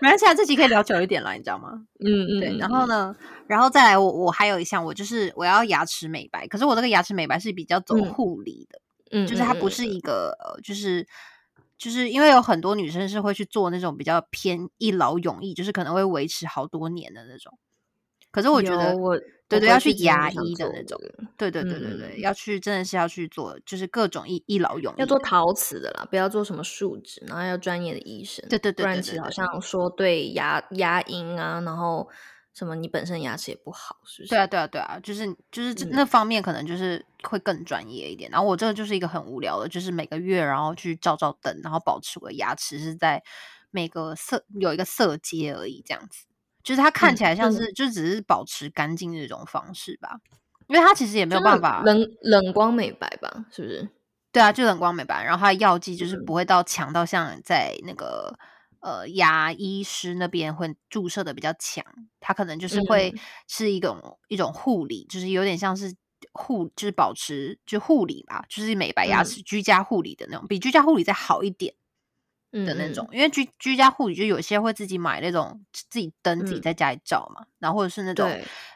[0.00, 1.68] 没关系，这集可以聊久一点了，你知道吗？
[2.00, 2.56] 嗯嗯，对。
[2.56, 3.14] 然后呢，
[3.48, 8.80] 然后再来，我我还有一项，我就是我要牙齿美白，可是我这个牙齿美白是比较走护理的，
[9.10, 11.06] 嗯，就是它不是一个呃，就是。
[11.78, 17.56] 就是因为有很多女生是会去做那种比较偏一劳永逸，就是可能会维持好多年的那种。
[18.30, 19.16] 可是我觉得，我
[19.48, 21.00] 对对要去牙医的那种，
[21.38, 32.08] 对对对对对，要去真的是要去做，就是各种一一劳永逸，要做陶瓷的啦，不要做什么树脂，然后要专业的医生，对对对，不然其实好像说对牙牙龈啊，然后。
[32.58, 32.74] 什么？
[32.74, 34.30] 你本身牙齿也不好，是不是？
[34.30, 38.28] 对啊，对啊，对啊，就是就是那方面可能就是会更专业一点。
[38.30, 43.22] 然后我这个就是一个很无聊的，就是每个月然后去照照灯，然后保持我的牙齿是在
[43.70, 46.24] 每个色有一个色阶而已，这样子。
[46.64, 50.18] 就是它看起来像是就只是保持干净的一种方式吧，
[50.66, 53.46] 因为它其实也没有办法冷冷光美白吧？
[53.52, 53.88] 是不是？
[54.32, 55.22] 对啊，就冷光美白。
[55.24, 58.36] 然后它的药剂就是不会到强到像在那个。
[58.80, 61.84] 呃，牙医师那边会注射的比较强，
[62.20, 63.12] 他可能就是会
[63.48, 65.94] 是一种一种护理，就是有点像是
[66.32, 71.74] 护，就是保持就护理吧，就是美白牙齿、居家护理的那种，比居家护理再好一点
[72.52, 73.08] 的那种。
[73.12, 78.30] 因为居居家护理就有些会自己买那种自己灯自己在家里照嘛，然后或者是那种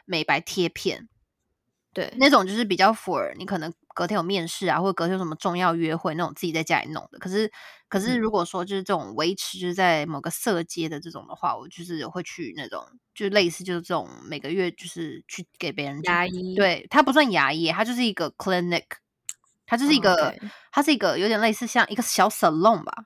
[0.05, 1.07] 美白贴片，
[1.93, 3.73] 对，那种就是比较 for 你可能。
[3.93, 7.19] 隔天有面试啊，或者隔天有什么重要约会那种，自己在家里弄的。
[7.19, 7.51] 可是，
[7.87, 16.55] 可是如果说就是这种维持，就是在某个色阶的这种的话，我就是会去那种，就类似就是这种每个月就是去给别人牙医。
[16.55, 18.83] 对，它不算牙医，它就是一个 clinic，
[19.65, 20.35] 它就是一个，
[20.71, 23.05] 它是一个有点类似像一个小 salon 吧。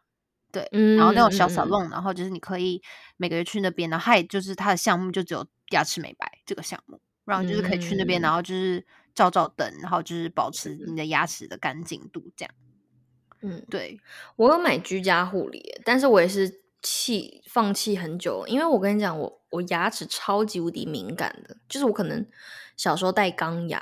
[0.52, 2.82] 对，然后那种小 salon，然后就是你可以
[3.18, 8.86] 每个月去那边，然后它也就是它的项目就只有牙齿美白这个项目，然后就是可以去那边，然后就是。
[9.18, 12.54] 照照灯，然后就是保持你的牙齿的干净度，这样。
[13.42, 14.00] 嗯，对
[14.36, 22.24] 我有买居家护理，但是我也是弃放弃很久，因为我跟你讲，我我牙齿超级无敌敏感的，就是我可能
[22.76, 23.82] 小时候戴钢牙，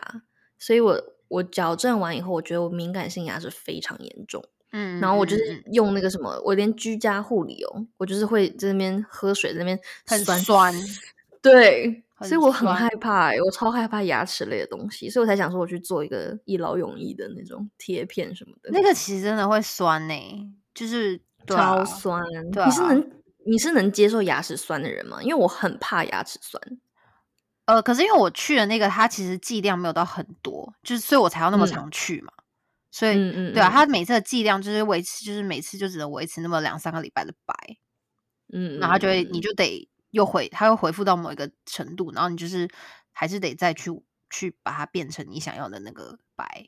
[0.58, 4.42] 所以我我矫正完以后，我觉得我敏感性牙齿非常严重。
[4.72, 10.74] 嗯，然后我就是用那个什么，我连居家护理哦，我就是会在那边喝水，在那边很酸。
[11.42, 18.70] 对，所以我很害怕，我超害怕牙齿类的东西，所以我才想说我去做一个一劳永逸的那种贴片什么的。
[18.72, 20.14] 那个其实真的会酸呢，
[20.74, 22.24] 就是超酸。
[22.66, 23.12] 你是能
[23.46, 25.22] 你是能接受牙齿酸的人吗？
[25.22, 26.62] 因为我很怕牙齿酸。
[27.66, 32.32] 呃，可是因为我去的那个，它其实剂量没有到很多，就是所以我才要那么常去嘛。
[32.92, 37.56] 所以嗯，对啊，它每次的剂量就是维持，就是每次就只能维持那么两三个礼拜的白。
[38.54, 39.90] 嗯，然后就会你就得。
[40.16, 42.70] 又回，它又回复到某一个程度，然后你就是
[43.12, 43.92] 还是得再去
[44.30, 46.66] 去把它变成你想要的那个白，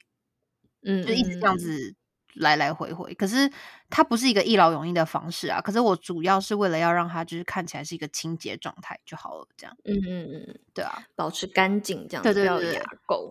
[0.84, 1.96] 嗯，就一直这样子
[2.36, 3.14] 来来回回。
[3.14, 3.50] 可是
[3.90, 5.62] 它不是一个一劳永逸的方式啊。
[5.62, 9.74] 可是我主要是为了要让它就是看起来是一个清洁状态就好了，这样。
[9.86, 12.82] 嗯嗯嗯，对啊，保持干净这样，对对对，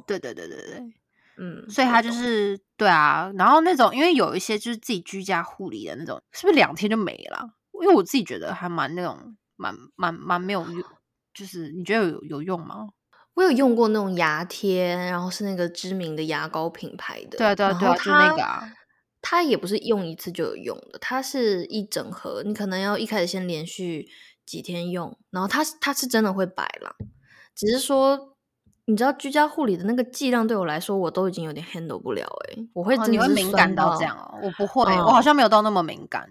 [0.07, 0.95] 对对对对对，
[1.37, 3.31] 嗯，所以它就是对啊。
[3.37, 7.51] 然后那种因为有一些就是自己居家护理的那种，是不是两天就没了？
[7.83, 9.37] 因为我自己觉得还蛮那种。
[9.57, 10.85] 蛮蛮蛮没有用，
[11.35, 12.89] 就是你觉得有有用吗？
[13.35, 18.73] 我有用过那种牙贴，然后是那个知名的牙膏品牌的，对啊对啊对，就那个啊。
[19.21, 24.09] 它也不是用一次就有用的，它是一整盒，你可能要一开始先连续
[24.47, 26.95] 几天用，然后它它是真的会白了。
[27.55, 28.37] 只是说，
[28.85, 34.39] 你知道居家护理的那个剂量对我来说，我都已经有点 handle 不了哎，我会你会敏感到这样哦？
[34.45, 36.31] 我不会，我好像没有到那么敏感。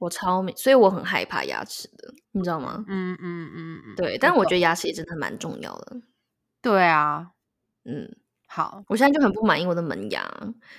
[0.00, 2.84] 我超敏，所以我很害怕牙齿的，你知道吗？
[2.88, 4.18] 嗯嗯嗯嗯，对。
[4.18, 6.00] 但我觉得牙齿也真的蛮重要的。
[6.62, 7.30] 对啊，
[7.84, 8.82] 嗯，好。
[8.88, 10.26] 我现在就很不满意我的门牙，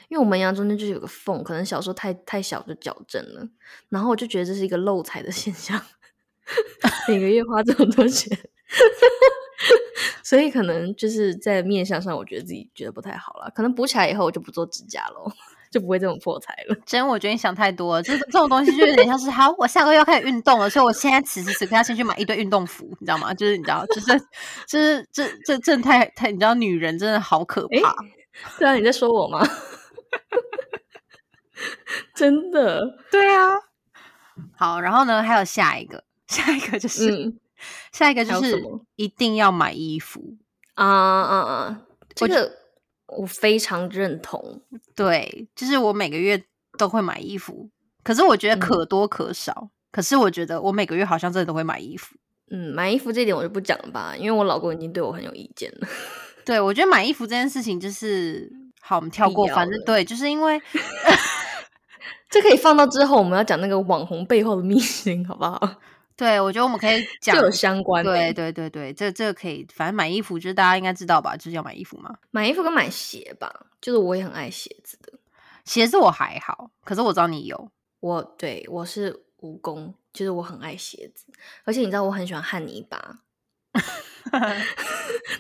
[0.10, 3.47] 因为我门牙中间就是有个缝，可能小时候太太小就矫正了，
[3.89, 5.79] 然后我就觉得这是一个漏财的现象，
[7.07, 8.36] 每个月花这么多钱，
[10.23, 13.51] 所以可能就是在面相上，我觉得自己觉得不太好了。
[13.53, 15.31] 可能补起来以后，我就不做指甲喽。
[15.71, 16.75] 就不会这种破财了。
[16.86, 18.03] 真，我觉得你想太多了。
[18.03, 23.34] 这这种东西就有点像是，好，我下个月要开始运动了，所以我现在此时此刻要先去买一堆运动服，你知道吗？
[23.34, 24.19] 就是你知道，就是
[24.67, 27.95] 就是这这这太太，你知道，女人真的好可怕。
[28.60, 29.47] 对啊，你在说我吗？
[32.13, 33.47] 真的，对啊。
[34.57, 37.34] 好，然后呢，还有下一个，下一个就是，
[37.93, 38.62] 下一个就是
[38.97, 40.21] 一定要买衣服
[40.73, 41.81] 啊啊啊！
[42.13, 42.61] 这个。
[43.17, 44.62] 我非常认同，
[44.95, 46.43] 对，就是我每个月
[46.78, 47.69] 都会买衣服，
[48.04, 49.69] 可是我觉得可多可少。
[49.91, 52.15] 可是我觉得我每个月好像真的都会买衣服。
[52.50, 55.88] 嗯，买衣服这点我就不讲了吧，因为我老公已经对我很有意见了。
[56.45, 58.50] 对，我觉得买衣服这件事情就是
[58.82, 60.62] 好，我们跳过，反正对，就是因为
[62.32, 65.60] 这可以放到之后我们要讲那个网红背后的秘辛，好不好？
[66.21, 68.05] 对，我觉得我们可以讲有相关。
[68.05, 72.15] 对对对对，这这个可以，反正买衣服就是大家应该知道吧，就是要买衣服嘛。
[72.29, 75.13] 买衣服跟买鞋吧，就是我也很爱鞋子的。
[75.65, 77.71] 鞋子我还好，可是我知道你有。
[78.01, 81.25] 我对我是蜈蚣，就是我很爱鞋子，
[81.63, 83.15] 而且你知道我很喜欢汉尼拔，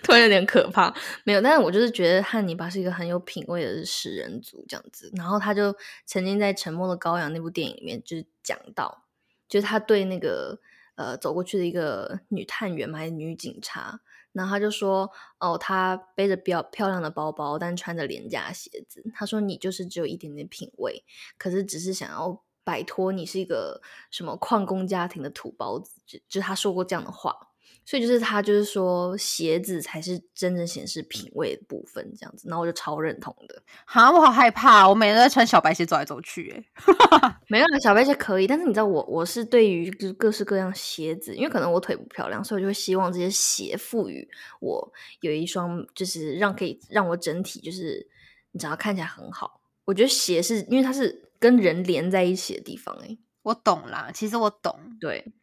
[0.01, 0.91] 突然有点可怕。
[1.23, 5.11] 没有，但是我就是觉得汉尼拔是一个很有品味的食人族这样子。
[5.15, 5.75] 然后他就
[6.07, 9.03] 曾经在《沉默的羔羊》那部电影里面就是讲到，
[9.47, 10.59] 就是他对那个。
[11.01, 13.99] 呃，走过去的一个女探员嘛，还是女警察，
[14.33, 15.09] 然后他就说
[15.41, 21.03] ：“哦，她背着比较漂亮的包包，但穿着廉价鞋子。”他说：“你就是只有一点点品味，
[21.39, 27.50] 可是只是想要摆脱你是一个什么矿工家庭的土包子。”就就他说过这样的话。
[27.91, 33.61] 所以就是他就是说鞋子才是真正显示品味的部分，这样子，然后我就超认同的。
[33.83, 44.25] 哈，我好害怕，我每天都在穿小白鞋走来走去，哎， 没有小白鞋可以，但是你知道我我是对于就是各式各样鞋子，因为可能我腿不漂亮，所以我就会希望这些鞋赋予
[44.61, 48.07] 我有一双，就是让可以让我整体就是
[48.53, 49.59] 你只要看起来很好。
[49.83, 55.33] 我觉得鞋是因为它是跟人连在一起的地方，哎，我懂啦，其实我懂，对。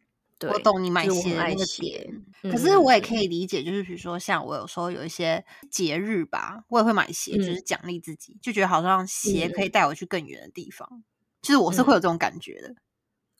[0.47, 11.03] 我懂你买鞋的那个点，可是我也可以理解，就是比如说像我有时候有一些节日吧，我也会买鞋，就是奖励自己，就觉得好像鞋可以带我去更远的地方。
[11.41, 12.75] 其实我是会有这种感觉的，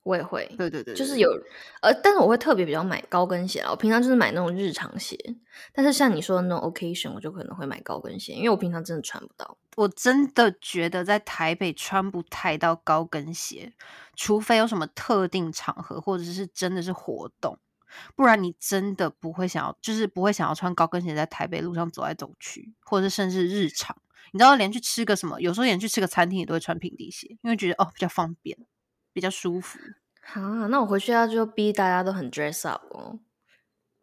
[0.03, 1.29] 我也会，对对对，就是有
[1.81, 3.71] 呃，但是我会特别比较买高跟鞋啊。
[3.71, 5.17] 我平常就是买那种日常鞋，
[5.73, 9.57] 但是像你说的那种 occasion，我就可能会买高跟鞋，因为我平常真的穿不到。
[9.75, 13.73] 我真的觉得在台北穿不太到高跟鞋。
[14.15, 17.57] 除非有什么特定场合，或者是真的是活动，
[18.17, 23.95] 不然你真的不会想要，就是不会想要穿高跟鞋在台北路上走来走去，或者是甚至日常，
[24.33, 28.57] 你知道，连去吃个什么，有时候连去吃个餐厅也都会穿平底鞋，因为觉得哦比较方便，
[29.13, 29.79] 比较舒服。
[30.33, 33.19] 啊，那我回去要就逼大家都很 dress up 哦。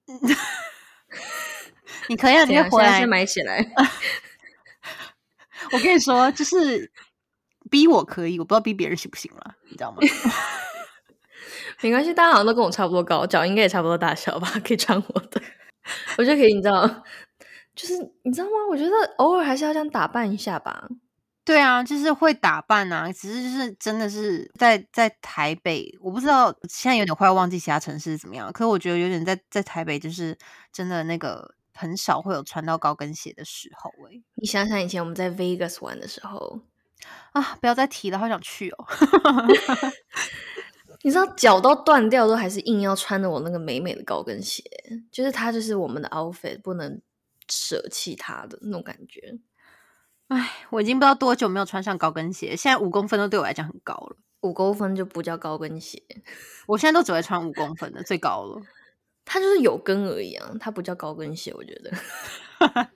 [2.09, 3.65] 你可以啊， 你回来先买起来。
[5.73, 6.91] 我跟你说，就是。
[7.69, 9.99] 逼我可以，我不知道逼别人行不行了，你知道吗？
[11.83, 15.43] 没关系，大家好像都跟我差不多高，脚应该也差不多大小吧，可以穿我的。
[16.17, 16.87] 我觉得可以，你知道，
[17.75, 18.53] 就是你知道吗？
[18.71, 20.87] 我觉得偶尔还是要这样打扮一下吧。
[21.47, 28.53] 对啊，就是会打扮啊，只是就是真的是在在台北，我不知道现在有点快要忘记其他城市是怎么样。
[28.53, 30.37] 可是我觉得有点在在台北，就是
[30.73, 33.89] 真的那个很少会有穿到高跟鞋的时候。
[34.11, 36.61] 哎，你想想以前我们在 Vegas 玩的时候
[37.31, 38.85] 啊，不要再提了，好想去哦。
[41.03, 44.65] 你知道脚都断掉，都还是硬要穿着我那个美美的高跟鞋，
[45.13, 47.01] 就是它就是我们的 outfit，不能
[47.49, 49.39] 舍弃它的那种感觉。
[50.29, 54.17] 哎，我已经不知道多久没有穿上高跟鞋，现在五公分都对我来讲很高了。
[54.41, 56.03] 五公分就不叫高跟鞋，
[56.67, 58.61] 我现在都只会穿五公分的，最高了。
[59.25, 61.91] 它就是有跟而已啊，它不叫高跟鞋，我觉得。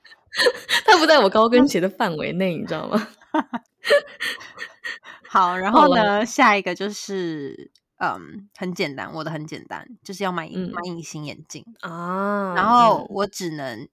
[0.87, 3.09] 它不在我高跟鞋的范围内，你知道吗？
[5.29, 12.55] 好，然后呢，下一个就是嗯，很简单，我的很简单，就是要买买隐形眼镜啊。
[12.55, 13.89] 然后我只能，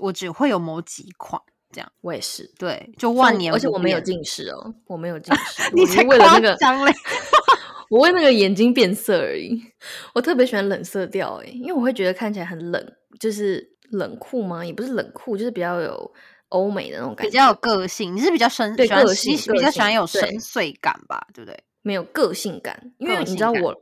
[0.00, 1.40] 我只会有某几款。
[1.72, 6.56] 这样，我也是，对，就万年，而且 我没有近视哦，我没有近视，你才为了那个，
[7.90, 9.60] 我为那个眼睛变色而已。
[10.14, 14.64] 我特别喜欢冷色调，哎，因为我会觉得看起来很冷，就是冷酷吗？
[14.64, 16.12] 也不是冷酷，就是比较有
[16.48, 18.14] 欧美的那种感觉，比较有个性。
[18.14, 21.26] 你是比较深，对个性，比较喜欢有深邃感吧？
[21.34, 21.58] 对不对？
[21.82, 23.74] 没有个性感，因为你知道我。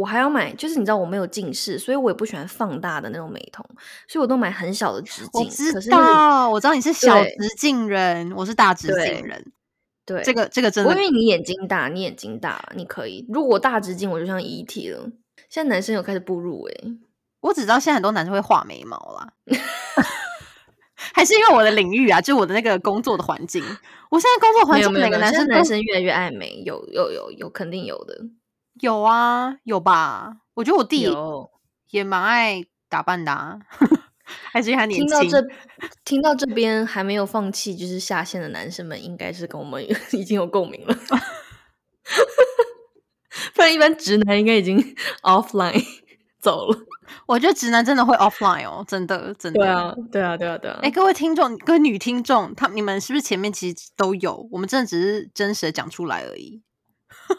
[0.00, 3.62] 我还要买，就是你知道我没有近视，所以我也不喜欢放大的那种美瞳，
[4.08, 5.30] 所以我都买很小的直径。
[5.32, 9.52] 我知道，我知道你是小直径人，我是大直径人。
[10.06, 13.26] 对，这个这个真的，因为你眼睛大，你眼睛大，你可以。
[13.28, 15.08] 如果大直径，我就像遗体了。
[15.48, 16.74] 现在男生有开始步入哎，
[17.40, 19.32] 我只知道现在很多男生会画眉毛啦，
[21.14, 23.62] 还是因为我的领域啊，就我的那个工作的环境。
[24.10, 28.18] 我现在工作环境，每个男生男生越来越爱美，有有有有，肯定有的。
[28.80, 30.38] 有啊，有吧？
[30.54, 31.08] 我觉得我弟
[31.90, 33.58] 也蛮爱打扮的，啊
[34.52, 35.20] 还是他年轻。
[35.20, 35.48] 听到这，
[36.04, 40.94] 听到这边还没有放弃就是下线的男生们，应该是跟我们 已经有共鸣了。
[43.54, 44.78] 不然一般直男应该已经
[45.22, 45.84] offline
[46.38, 46.78] 走了。
[47.26, 49.58] 我觉得直男真的会 offline 哦，真的，真的。
[49.60, 50.78] 对啊，对啊，对啊，对啊。
[50.82, 54.48] 哎，各位听众，各位女听众，他你们是不是前面其实都有？
[54.52, 56.62] 我们真的只是真实的讲出来而已。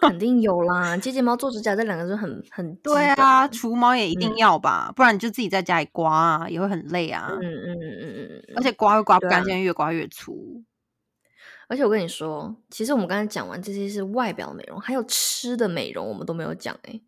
[0.02, 7.30] 肯定有啦，接睫毛、做指甲这两个是很很对啊，除毛也一定要吧，不然你就自己在家里刮啊，也会很累啊。
[7.32, 10.64] 嗯嗯嗯嗯嗯，而且刮会刮不干净，越刮越粗。
[11.68, 16.99] 而且我跟你说，其实我们刚才讲完这些是外表美容，还有吃的美容，我们都没有讲哎。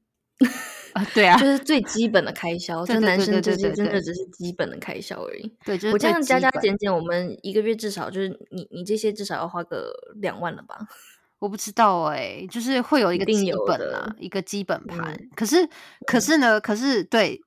[0.93, 5.51] 啊，对啊，就是最基本的开销，这男生这些真的只是基本的开销而已。
[5.65, 9.91] 对，我这样加加减减，我们一个月至少就是你你这些至少要花个
[10.21, 10.87] 两万了吧。
[11.43, 15.13] 我不知道哎，就是会有一个基本啦，一个基本盘。
[15.35, 15.67] 可是，
[16.07, 17.37] 可是呢，可是对，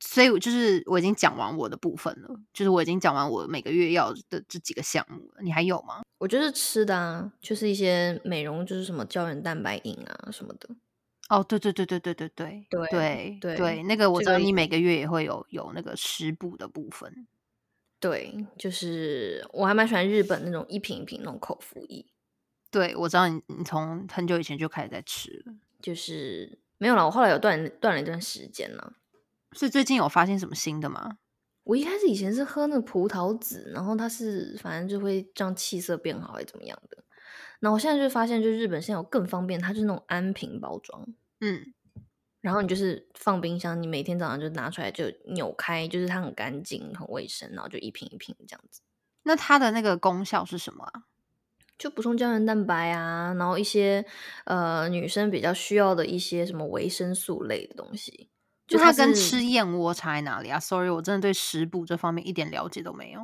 [0.00, 5.40] 所以就是我已经讲完我的部分了，就是我已经讲完我每个月要的这几个项目了。
[5.40, 6.02] 你还有吗？
[6.18, 10.68] 我就是吃的啊，就是一些美容，就是什么胶原蛋白饮啊什么的。
[11.30, 17.26] 哦，对对对对对对对对对对，那个我知道你每个月也会有有那个食补的部分。
[17.98, 22.04] 对，就是我还蛮喜欢日本那种一瓶一瓶那种口服液。
[22.70, 27.06] 对，我知道你，你从很久以前就开始在吃了，就是没有了。
[27.06, 28.92] 我后来有断断了一段时间呢，
[29.52, 31.18] 所以最近有发现什么新的吗？
[31.64, 37.04] 我一开始以前是喝那个葡萄籽，然后它是反正就会让气色变好，还是怎么样的。
[37.60, 41.06] 那我现在就发现，就日本现在有更方便，它就是那种安瓶包装，
[41.40, 41.74] 嗯，
[42.40, 48.80] 然后你就是放冰箱，你每天早上就拿出来就扭开，就是它很干净、很卫生，然后就一瓶一瓶这样子。
[49.24, 51.02] 那它的那个功效是什么啊？
[51.78, 54.04] 就补充胶原蛋白啊，然后一些
[54.44, 58.28] 呃女生比较需要的一些什么维生素类的东西，
[58.66, 63.20] 就它跟吃燕窝差在哪里啊？Sorry，我真的对食补这方面一点了解都没有。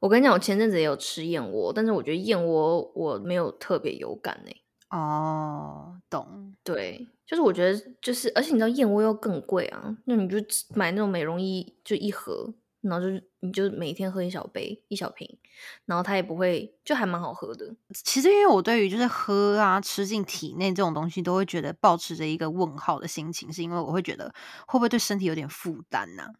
[0.00, 4.52] 我跟你讲，我前阵子也有吃燕窝，但是我觉得燕窝我没有特别有感呢。
[4.90, 6.54] 哦，懂。
[6.62, 10.36] 对，就是我觉得就是，而且你知道燕窝又更贵啊，那你就
[10.74, 12.54] 买那种美容仪就一盒。
[12.80, 15.38] 然后就是你就每天喝一小杯一小瓶，
[15.86, 17.74] 然后它也不会，就还蛮好喝的。
[17.92, 24.32] 其实因为我对于就是喝啊吃进体内这种东西，都会觉得保持着一个问号的心情，是因为我会觉得
[24.66, 26.34] 会不会对身体有点负担呢？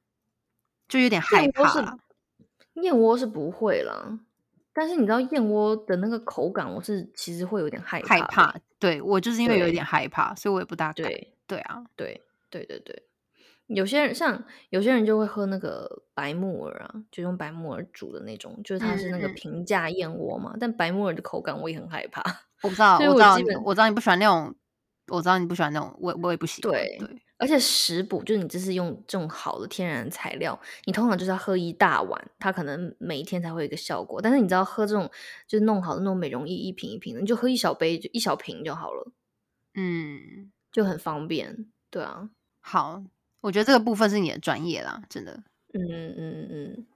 [0.89, 1.99] 就有点害怕。
[2.75, 4.21] 燕窝是不会了，
[4.73, 8.55] 但是你知道燕窝的那个口感，我是其实会有点害怕害怕。
[8.79, 11.11] 对我就是因为有一点害怕，所以我也不大敢。
[11.49, 13.08] 对啊，对对对对。
[13.69, 20.55] 有些人像有些人就会喝那个白木耳啊，就用白木耳煮的那种，就是它是那个平价燕窝嘛。
[20.59, 22.23] 但白木耳的口感我也很害怕，
[22.63, 24.55] 我不知道，我知道，我知道你不喜欢那种
[25.09, 26.73] 我知道你不喜欢那种，我我也不喜欢。
[26.73, 34.21] 对对，而且食补就是你这是用这种好的天然材料，你通常就是要喝一大碗，它可能每一天才会有一个效果。
[34.21, 35.11] 但是你知道喝这种
[35.47, 39.13] 就是弄好的那种美容液，一瓶一瓶的，你就喝一小杯，就一小瓶就好了。
[39.75, 41.67] 嗯，就很方便。
[41.91, 42.29] 对啊，
[42.61, 43.05] 好，
[43.41, 45.33] 我觉得这个部分是你的专业啦，真的。
[45.73, 46.87] 嗯嗯嗯嗯。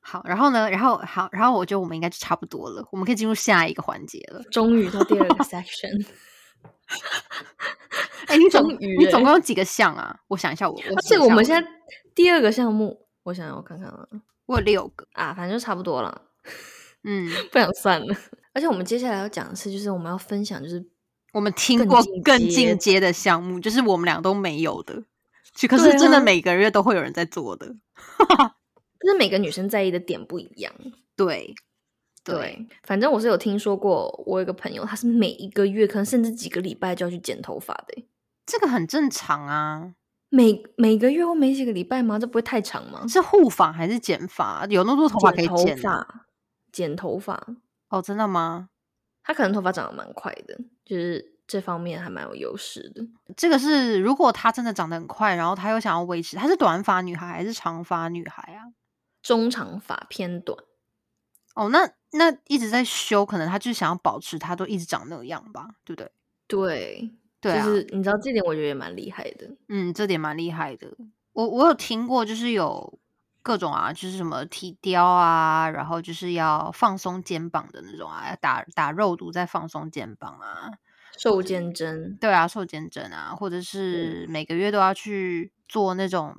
[0.00, 0.68] 好，然后呢？
[0.70, 4.42] 然后好，然后我觉得我们应该就差不多了，我们可以进入下一个环节了。
[4.50, 6.06] 终于到第二个 section。
[8.26, 10.20] 哎，你总你总共有几个项啊？
[10.28, 11.66] 我想一下，我而且我们现在
[12.14, 14.06] 第二个项目，我想要我看看啊，
[14.46, 16.22] 我有六个啊，反正就差不多了。
[17.04, 18.14] 嗯， 不想算了。
[18.52, 20.84] 而且我们接下来要讲的是，就是我们要分享，就是
[21.32, 25.02] 我们听过更进阶的项目，就是我们俩都没有的，
[25.68, 27.66] 可是真的每个月都会有人在做的。
[29.00, 30.72] 就是每个女生在意的点不一样，
[31.14, 31.54] 对，
[32.24, 38.08] 对，反正我是有听说过，我有个朋友，他是每一个月可能甚至几个礼拜就要去剪头发的，
[38.46, 39.94] 这个很正常啊。
[40.30, 42.18] 每每个月或每几个礼拜吗？
[42.18, 43.06] 这不会太长吗？
[43.06, 44.66] 是护发还是剪发？
[44.70, 45.78] 有那么多头发可以剪？
[46.72, 47.46] 剪头发
[47.90, 48.70] 哦，真的吗？
[49.22, 53.06] 他可能头发长得蛮快的，就是这方面还蛮有优势的。
[53.36, 58.72] 这个是如果她真的长得很快，然后她又想要维持，她是短发女孩还是长发女孩啊？
[59.22, 60.58] 中长发偏短，
[61.54, 66.12] 哦，那那一直在修，可能她就是想要保持她都一直长那样吧，对不对？
[66.46, 69.50] 对，对，就是你知道这点，我觉得也蛮厉害的。
[69.68, 70.94] 嗯，这点蛮厉害的。
[71.32, 72.98] 我我有听过，就是有
[73.42, 80.70] 各种啊，就是什么体雕啊，然后就是要放松肩膀的那种啊，打打肉毒再放松肩膀啊，
[81.18, 86.36] 瘦肩针，对啊，瘦肩针啊，或者是每个月都要去做那种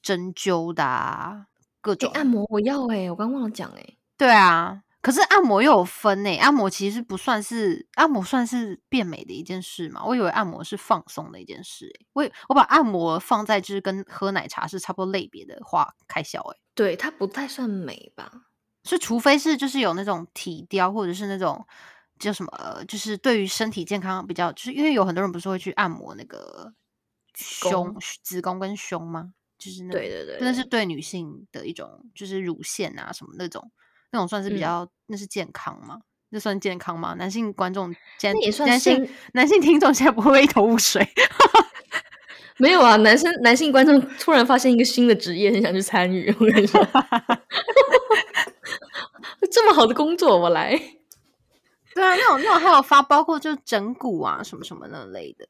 [0.00, 1.46] 针灸的啊。
[1.80, 3.96] 各种按摩我要哎，我刚忘了讲哎。
[4.16, 10.04] 对啊，可是按摩又有分哎，按摩其实不算是按摩，算是变美的一件事嘛。
[10.04, 12.06] 我以为按摩是放松的一件事哎。
[12.12, 16.58] 我我把按摩放在就是跟喝奶茶是差不多类别的话开销哎。
[16.74, 18.30] 对，它不太算美吧？
[18.84, 21.66] 是除非是就是有那种体雕或者是那种
[22.18, 26.72] 叫什么，就是对于身体健康比较，就是因为有很多人不是会去按摩那个
[27.34, 29.32] 胸、子宫跟胸吗？
[29.58, 33.70] 就是那对对对，那是对女性的一种，就是乳腺啊什么那种，
[34.12, 36.00] 那种算是比较，那是健康吗？
[36.30, 37.14] 那算健康吗？
[37.14, 41.06] 男性观众，那也算男性男性听众现在不会一头雾水？
[42.60, 46.28] 没有啊，男生男性观众突然发现一个新的职业，很想去参与。
[46.38, 46.84] 我跟你说，
[49.50, 50.78] 这么好的工作，我来。
[51.98, 55.48] 对啊，那种那种还有发，包括就整骨啊什么什么那类的。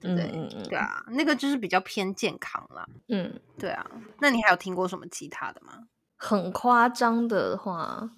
[0.00, 2.88] 对嗯嗯，对啊，那个就是比较偏健康啦。
[3.08, 3.84] 嗯，对啊。
[4.20, 5.88] 那你还有听过什么其他的吗？
[6.16, 8.10] 很夸张的话，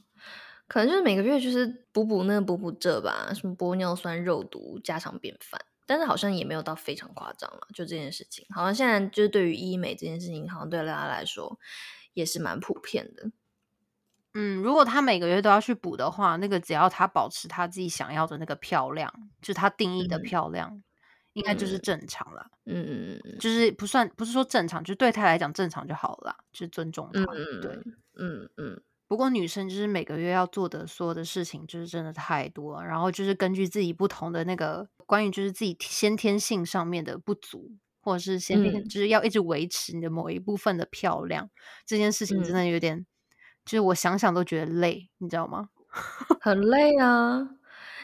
[0.69, 5.61] 可能就是每个月就是补补那补补这吧，什么玻尿酸、肉毒，家常便饭。
[5.85, 7.67] 但是好像也没有到非常夸张了。
[7.75, 11.59] 就这件事情，好像现在就是对于医美这件事情，好像对大家来说
[12.13, 13.31] 也是蛮普遍的。
[14.35, 20.83] 嗯，如果他每个月都要去补的话，那个只要他保持他自己想要的那个漂亮，就是他定义的漂亮。
[21.35, 27.25] 应该就是正常了，嗯嗯嗯，就是不算不是说正常，就对他来讲正常就好了，就是尊重他，
[27.61, 27.79] 对，
[28.19, 28.49] 嗯。
[28.57, 28.83] 嗯。
[29.07, 37.71] 不过女生就是每个月要做的所有的事情，就是真的太多，然后就是根据自己不同的那个关于就是自己先天性上面的不足，
[38.01, 41.49] 或者是先天就是要一直维持你的某一部分的漂亮，
[41.87, 43.07] 这件事情真的有点，
[43.69, 45.69] 就是我想想都觉得累，你知道吗？
[46.41, 47.51] 很累啊。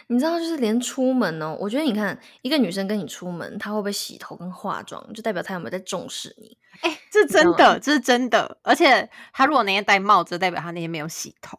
[0.08, 6.58] 你知道，就是连出门哦，我觉得你看一个女生跟你出门，她会不会洗头跟化妆，就代表她有没有在重视你。
[6.82, 8.58] 哎，这真的，这是真的。
[8.62, 11.58] 而且她如果那天戴帽子，代表她那天没有洗头。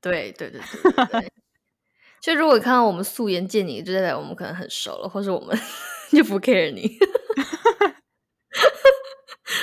[0.00, 0.58] 对对对
[1.08, 1.32] 对。
[2.22, 5.54] 就如果看到我们素颜见你，就代表我们可能很熟了，或是我们
[6.10, 6.96] 就不 care 你。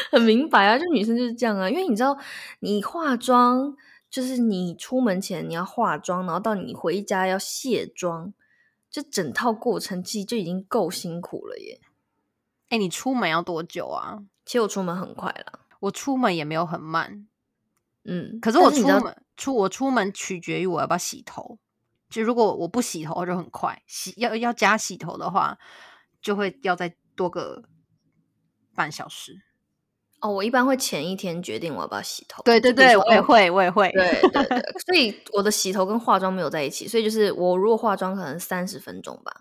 [0.10, 2.18] 很明白啊，就女生就是这样啊，因为你知道，
[2.60, 3.76] 你化妆。
[4.12, 8.34] 就是你出门前你要化妆，然后到你回家要卸妆，
[8.90, 11.80] 这整套过程其实就已经够辛苦了耶。
[12.70, 14.24] 哎，你出门要多久啊？
[14.48, 17.28] 其实我出门很快了，我出门也没有很慢。
[18.04, 21.60] 嗯，可是我出门出我出门取决于我要不要洗头。
[22.10, 25.60] 就如果我不洗头就很快，洗要要加洗头的话，
[26.20, 27.64] 就会要再多个
[28.74, 29.44] 半小时。
[30.22, 32.42] 哦，我一般会前一天决定我要不要洗头。
[32.44, 33.90] 对对对，我也会，我也会。
[33.92, 39.34] 对对对， 所以我的洗头跟化妆没有在一起，所以就是我如果化妆可能三十分钟吧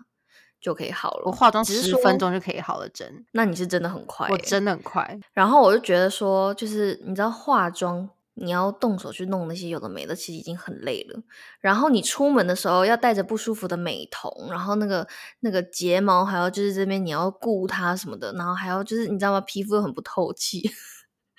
[0.61, 1.23] 就可以好了。
[1.25, 3.25] 我化妆十分钟就可以好了，真。
[3.31, 5.19] 那你是真的很快，我真的很快。
[5.33, 8.09] 然后我就觉得说，就是你知道化妆，
[8.41, 11.21] 你要动手去弄那些有的没的，其实已经很累了。
[11.59, 15.07] 然后你出门的时候要带着不舒服的美瞳，然后那个
[15.41, 19.41] 那个睫毛还要就是这边你要顾它什么的，然后还要就是你知道吗？
[19.41, 20.71] 皮肤又很不透气，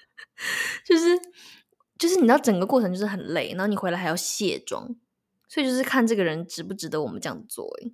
[0.85, 1.19] 就是
[1.99, 4.95] 就是你知道整个过程就是很累，然后你回来还要卸妆，
[5.49, 7.67] 所以就是看这个人值不值得我们这样做。
[7.83, 7.93] 诶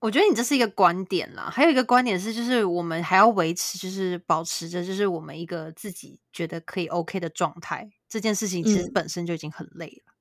[0.00, 7.90] 我觉得你这是一个观点啦，还有一个观点是，就是我们还要维持，就是保持着，就是我们一个自己觉得可以 OK 的状态。
[8.08, 10.14] 这件事情其实本身就已经很累了，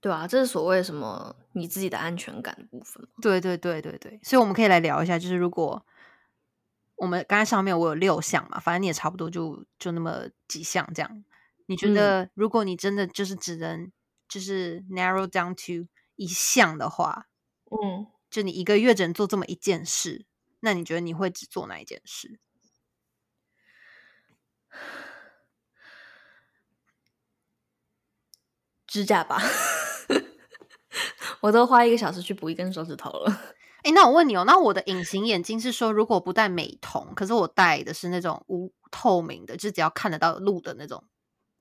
[0.00, 3.06] 对啊，这是所谓什么你自己的安全感的部分。
[3.20, 5.84] 对对对对对，所以我们可以来聊一下，就是如果
[6.96, 11.24] 我们刚才上面我有六项嘛，反正你也差不多就就那么几项这样。
[11.66, 13.92] 你觉得如果你真的就是只能
[14.26, 17.26] 就是 narrow down to 一项的话，
[17.70, 18.06] 嗯。
[18.36, 20.26] 就你一个月只能做这么一件事，
[20.60, 22.38] 那你觉得你会只做哪一件事？
[28.86, 29.40] 指甲吧，
[31.40, 33.54] 我都花一个小时去补一根手指头了。
[33.84, 41.02] 哎，那我问你哦，那我的隐形眼镜是说，如果不戴美瞳，可是我戴的是那种无透明的，就只要看得到路的那种，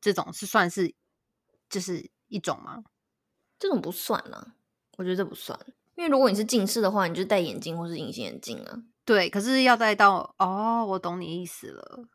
[0.02, 0.94] 这种是算是
[1.70, 2.84] 就是一种吗？
[3.58, 4.56] 这种不算啊，
[4.98, 5.58] 我觉得这不算。
[5.96, 8.84] 因为如果你是近视的话，你就戴眼镜或是隐形眼镜啊。
[9.04, 12.08] 对，可是要戴到哦，我懂你意思了。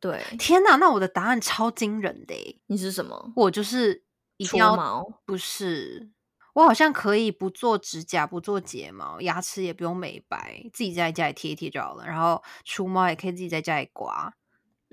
[0.00, 2.34] 对，天哪，那我的答案超惊人的。
[2.66, 3.32] 你是什么？
[3.36, 4.04] 我就是
[4.38, 6.10] 一定要毛，不是。
[6.54, 12.06] 我好像可以不做指甲，不做睫毛，牙齿也不用美白，自己在家里贴一贴就好了。
[12.06, 14.34] 然后除毛也可以自己在家里刮，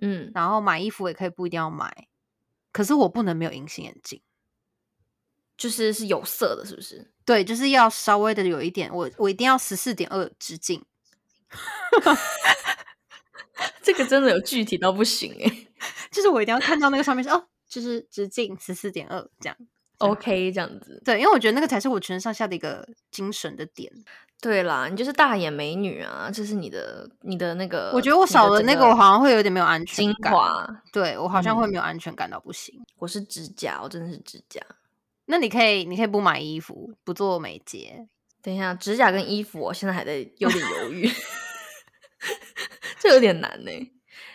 [0.01, 2.07] 嗯，然后买衣服也可以不一定要买。
[2.71, 4.21] 可是我不能没有隐形眼镜。
[5.57, 7.09] 就是是有色的，是不是？
[7.25, 10.81] 对，就是要稍微的有一点，我我一定要十四点二直径，
[13.81, 15.67] 这个真的有具体到不行哎，
[16.11, 19.57] 就是我一定要看到那个上面是哦，就是直径十四点二这样
[19.97, 21.01] ，OK 这样子。
[21.03, 23.91] 对，因为我觉得那个才是我全身上下的一个精神的点。
[24.39, 27.91] 对啦，你就是大眼美女啊，这是你的你的那个。
[27.91, 30.31] 我觉得我少了那个，我好像会有点没有安全感。
[30.93, 32.79] 对我好像会没有安全感到不行。
[32.97, 34.61] 我是指甲，我真的是指甲。
[35.29, 38.07] 那你可以，你可以不买衣服，不做美睫。
[38.41, 41.09] 等一下，指甲跟衣服，我现在还在有点犹豫，
[42.99, 43.71] 这有点难呢。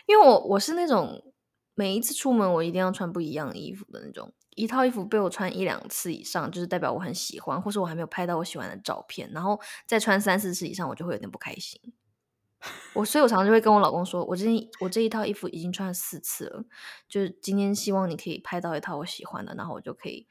[0.07, 1.33] 因为我我是那种
[1.75, 11.81] 每一次出门我一定要穿不一样的衣服的那种，一套衣服被我穿一两次以上，就是代表我很喜欢，或是我还没有拍到我喜欢的照片，然后再穿三四次以上，我就会有点不开心。
[12.95, 16.65] 我所以，我常常就会跟我老公说，我今天我这一套衣服已经穿了四次了，
[17.09, 20.27] 就是今天希望你可以拍到一套我喜欢的，然后我就可以。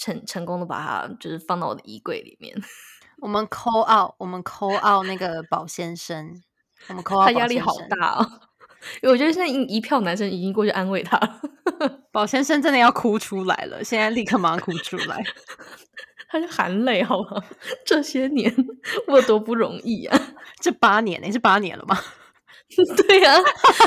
[0.00, 2.56] 成成功的把它就是放到我的衣柜里面。
[3.20, 6.42] 我们抠奥，我们抠奥那个宝先生，
[6.88, 8.40] 我们抠他压力好大哦。
[9.02, 11.20] 因为我觉得现在一一票男生已经过去安慰他，
[12.10, 15.22] 宝先生真的要哭出来了，现在立刻马上哭出来，
[16.30, 17.44] 他就含泪好吗？
[17.84, 18.50] 这些年
[19.06, 20.18] 我多不容易啊！
[20.60, 21.98] 这八年，你是八年了吗？
[23.08, 23.34] 对呀，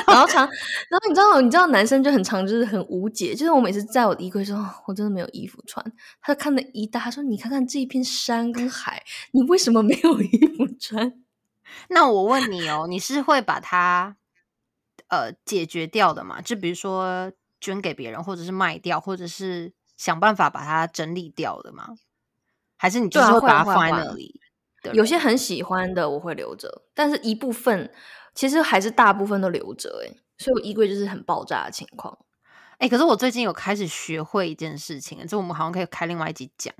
[0.06, 0.46] 然后长，
[0.90, 3.34] 然后你知道，你知道男生就很长，就是很无解。
[3.34, 5.84] 就是我每次在我的衣柜说，我真的没有衣服穿，
[6.22, 11.14] 他看了一大，他说：“你看看这一片山跟海，你为什么没有衣服穿？”
[11.90, 14.18] 那我问你哦，你是会把它
[15.08, 16.42] 呃解决掉的吗？
[16.42, 17.32] 就比如说
[17.62, 21.88] 捐给别人，或者是卖掉，或者是想办法把它整理掉的吗？
[22.76, 24.42] 还是你就是会把它放在那里？
[24.92, 27.90] 有些很喜欢的我会留着，但是一部分。
[28.36, 32.18] 其实还是大部分都留着哎，所以我衣柜就是很爆炸的情况
[32.78, 32.90] 哎。
[32.90, 36.74] 可是我最近有开始学会一件事情，这我们好像可以开另外一集讲。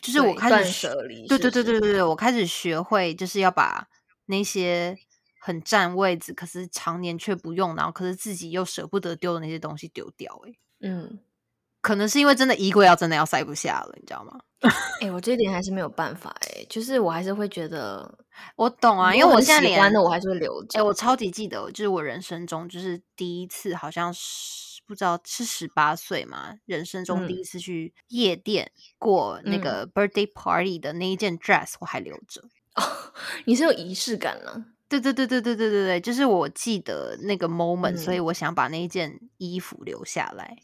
[0.00, 3.88] 就是我开始舍离，对对对对对对，我开始学会就是要把
[4.26, 4.98] 那些
[5.40, 10.52] 很占位置，可是常年却不用，然后可是自己又舍不得丢的那些东西丢掉哎。
[10.80, 11.20] 嗯。
[11.84, 14.40] 可能是因为真的衣柜要真的要塞不下了，你知道吗？
[15.02, 18.10] 哎，我这点还是没有办法哎，就是我还是会觉得，
[18.56, 20.78] 我懂啊，因为我现在喜欢的我还是会留着。
[20.78, 32.40] 哎，我超级记得，就是我人生中就是第一次，好像是不知道是十八岁嘛，人生中第一次去夜店过那个 birthday party 的那一件 dress 我还留着。
[32.76, 32.82] 哦，
[33.44, 34.64] 你是有仪式感了？
[34.88, 40.56] 对对对对对对对对，就是我记得那个 moment，所以我想把那一件衣服留下来。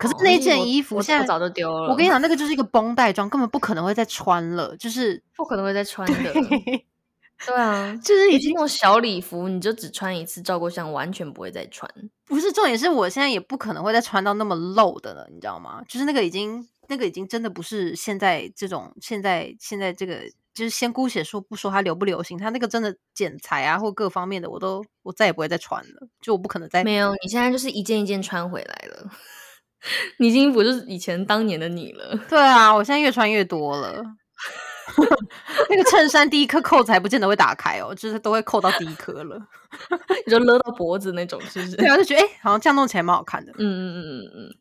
[0.00, 1.90] 可是那件衣服现在早就丢了。
[1.90, 6.32] 我跟你讲，那个就是一个绷带装，根本不可能会再穿了，就是不可能会再穿的。
[7.44, 11.86] 对啊， 就是已经那种小礼服，你就只穿一次照过相，完全不会再穿。
[12.24, 15.82] 不是重点是我现在也不可能会再穿到那么露的了，你知道吗？
[15.86, 20.20] 就是那个已经那个已经真的不是现在这种现在现在这个
[20.54, 27.12] 就是先姑且说不说它流不流行，它那个真的剪裁啊或各方面的，我都我再也不会再穿了，就我不可能再没有。
[27.22, 29.10] 你现在就是一件一件穿回来了，
[30.18, 32.18] 你已经不是以前当年的你了。
[32.28, 34.02] 对啊，我现在越穿越多了。
[35.70, 39.38] 那个衬衫第一颗扣子还不见得会打开哦，就是都会扣到第一颗了，
[40.26, 41.76] 你就勒到脖子那种，是不是？
[41.76, 43.52] 对啊，就觉得哎，好像这样弄起来蛮好看的。
[43.52, 44.54] 嗯嗯嗯嗯嗯，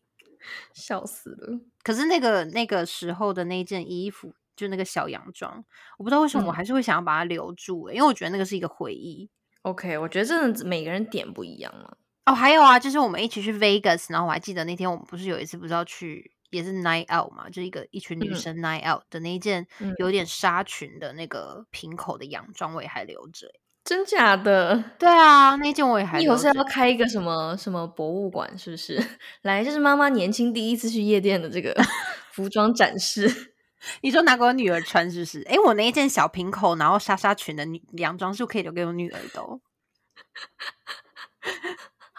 [0.73, 1.59] 笑死了。
[1.83, 5.63] 可是那个那个时候的那件衣服，就那个小洋装，
[5.97, 9.29] 我不知道为什么我还是会想要把它留住，因为我觉得那个是一个回忆。
[9.63, 11.93] OK，我觉得真的每个人点不一样嘛。
[12.29, 16.31] 哦，还有啊，就是我们一起去 Vegas，然后我还记得那天我们不是有一次不知道去。
[16.51, 19.67] 也是 night out 嘛，就一个一群女生 night out 的那一件
[19.99, 23.47] 有点纱裙的那个平口的洋装，我也还留着。
[23.83, 24.83] 真假的？
[24.97, 26.19] 对啊，那件我也还。
[26.19, 28.99] 以后是要开一个什么什么博物馆，是不是？
[29.43, 31.71] 来，这是妈妈年轻第一次去夜店的这个
[32.33, 33.53] 服装展示。
[34.01, 35.43] 你说拿给我女儿穿，是不是？
[35.47, 39.59] 哎，我那一件小平口然后纱纱裙的女洋装，是不是可以留给我女儿的？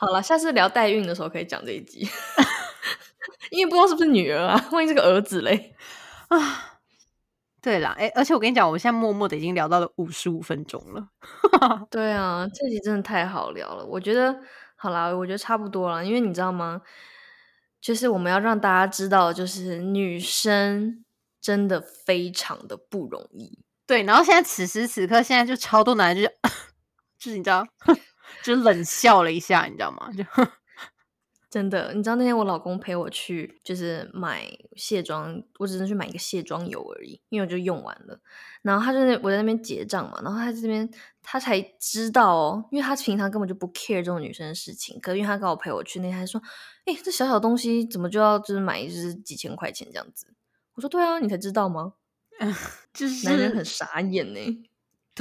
[0.00, 2.08] 好了，下次聊代孕的时候可以讲这一集。
[3.52, 5.74] 因为不知道是不是女儿啊，万一是个儿子嘞
[6.28, 6.78] 啊！
[7.60, 11.08] 对啦，哎，而且我跟你讲，我现在默默的已经聊到了五十五分钟了。
[11.90, 13.84] 对啊，这集真的太好聊了。
[13.84, 14.34] 我觉得
[14.74, 16.02] 好啦，我觉得差不多了。
[16.02, 16.80] 因为你知道吗？
[17.78, 21.04] 就是我们要让大家知道，就是女生
[21.42, 23.58] 真的非常的不容易。
[23.86, 26.56] 对，然后现在此时此刻，现在就超多男人就是
[27.18, 27.66] 就是你知道，
[28.42, 30.10] 就冷笑了一下，你知道吗？
[30.12, 30.24] 就。
[31.50, 38.20] 真的，你知道那天我老公陪我去，就是买卸妆，我只是去买一个卸妆油而已，因为我就用完了。
[38.62, 40.88] 然后他就在我在那边结账嘛，然后他这边
[41.22, 46.40] 他才知道哦，因为他平常根本就不 care 这种女生的事情，可因为他刚好陪我去，那天说，
[46.84, 50.32] 哎，这小小东西怎么就要就是买就是几千块钱这样子？
[50.74, 51.94] 我说对啊，你才知道吗？
[52.94, 54.69] 就是男人很傻眼呢。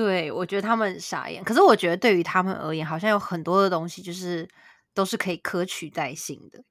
[0.03, 4.47] 对，我觉得他们很傻眼，可是我觉得对于他们而言，好像有很多的东西就是。
[4.95, 6.61] 都是可以可取代性的，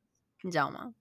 [0.42, 0.92] 你知道吗？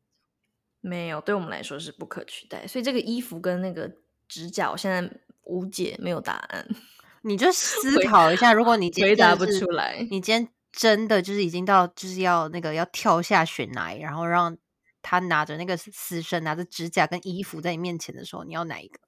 [0.79, 2.65] 没有，对我们来说是不可取代。
[2.67, 3.91] 所以这个衣服跟那个
[4.29, 5.11] 指甲，我现在
[5.43, 6.65] 无解，没有答案。
[7.23, 14.55] 你就思考一下，如果你回答不出来，你今天真的就是已经到就是要那个要跳下悬崖，然后让
[15.01, 18.99] 他拿着那个死神拿着指甲跟衣服在你面前的时候，你要哪一个？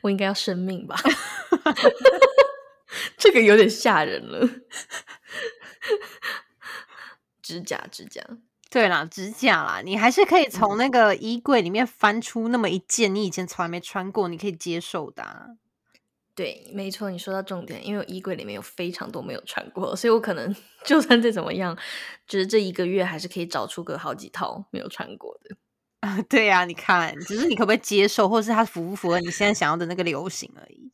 [0.00, 0.96] 我应该要生命吧？
[3.16, 4.48] 这个有点吓人了。
[7.42, 8.22] 指甲，指甲，
[8.70, 15.56] 对啦，指甲啦，你还是可以从那个衣柜里面翻出那么一件你以前从来没穿过，你可以接受的。
[16.34, 20.54] 对，没错，你说到重点，因为衣柜里面有非常多没有穿过，所以我可能
[20.84, 21.76] 就算再怎么样，
[22.26, 25.56] 就是这一个月还是可以找出个好几套没有穿过的。
[26.02, 30.90] 啊，对呀，你看，只是你可不可以接受，或者是它符不符合你现在想要的那个流行而已。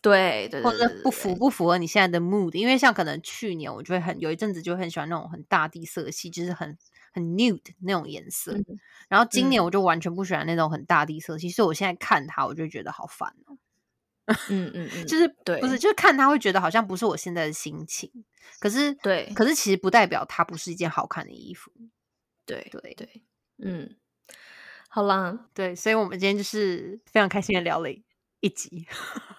[0.00, 2.52] 对对，或者不符不符合你现在的 mood？
[2.56, 6.76] 因为像可能去年我就会很有一阵子就很喜欢那种很大地色系，就是很
[7.12, 8.56] 很 nude 那种颜色。
[9.08, 13.56] 然后今年我就完全不喜欢那种很大地色系，所以我现在看它，我就觉得好烦哦。
[14.48, 18.10] 嗯 嗯嗯，就是对，不是就是看它会觉得好像不是我现在的心情。
[18.58, 21.70] 可是对，可是其实不代表它不是一件好看的衣服。
[22.46, 23.24] 对对对，
[23.62, 23.96] 嗯，
[24.94, 27.88] 好啦，对，所以我们今天就是非常开心的聊了
[28.40, 28.86] 一集。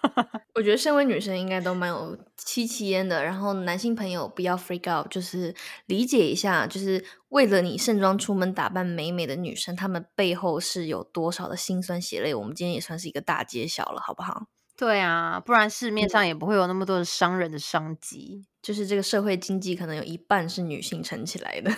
[0.56, 5.54] 我觉得身为女生应该都蛮有戚戚焉的，然后男性朋友不要 freak out，就是
[5.86, 12.34] 理解一下，就是为了你盛装出门打扮美美的女生，她们背后是有多少的辛酸血泪。
[12.34, 14.48] 我们今天也算是一个大揭晓了，好不好？
[14.76, 21.70] 对啊，不然市面上也不会有那么多的商人的商机，就是这个社会经济可能有一半是女性撑起来的，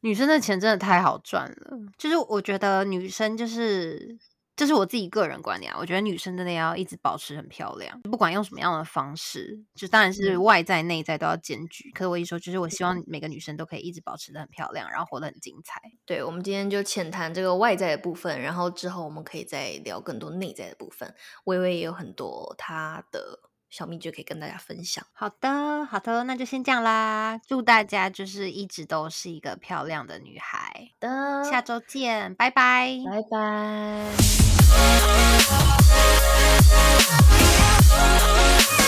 [0.00, 1.76] 女生的钱真的太好赚了。
[1.96, 4.18] 就是我觉得女生就是。
[4.58, 11.92] 这是我自己个人观点啊，我觉得女生真的要一直保持很漂亮，不管用什么样的方式，就当然是外在内在都要兼具。
[11.92, 15.80] 可是我一说，就是我希望每个女生都可以一直保持的很漂亮，然后活得很精彩。
[16.04, 21.14] 对，我们今天就浅谈这个外在的部分，然后之后我们可以再聊更多内在的部分。
[21.44, 23.38] 微微也有很多她的
[23.70, 25.04] 小秘诀可以跟大家分享。
[25.12, 27.40] 好的，好的，那就先这样啦。
[27.46, 30.90] 祝大家就是一直都是一个漂亮的女孩。
[31.00, 34.08] 的，下周见，拜拜，拜拜。
[38.80, 38.87] Oh,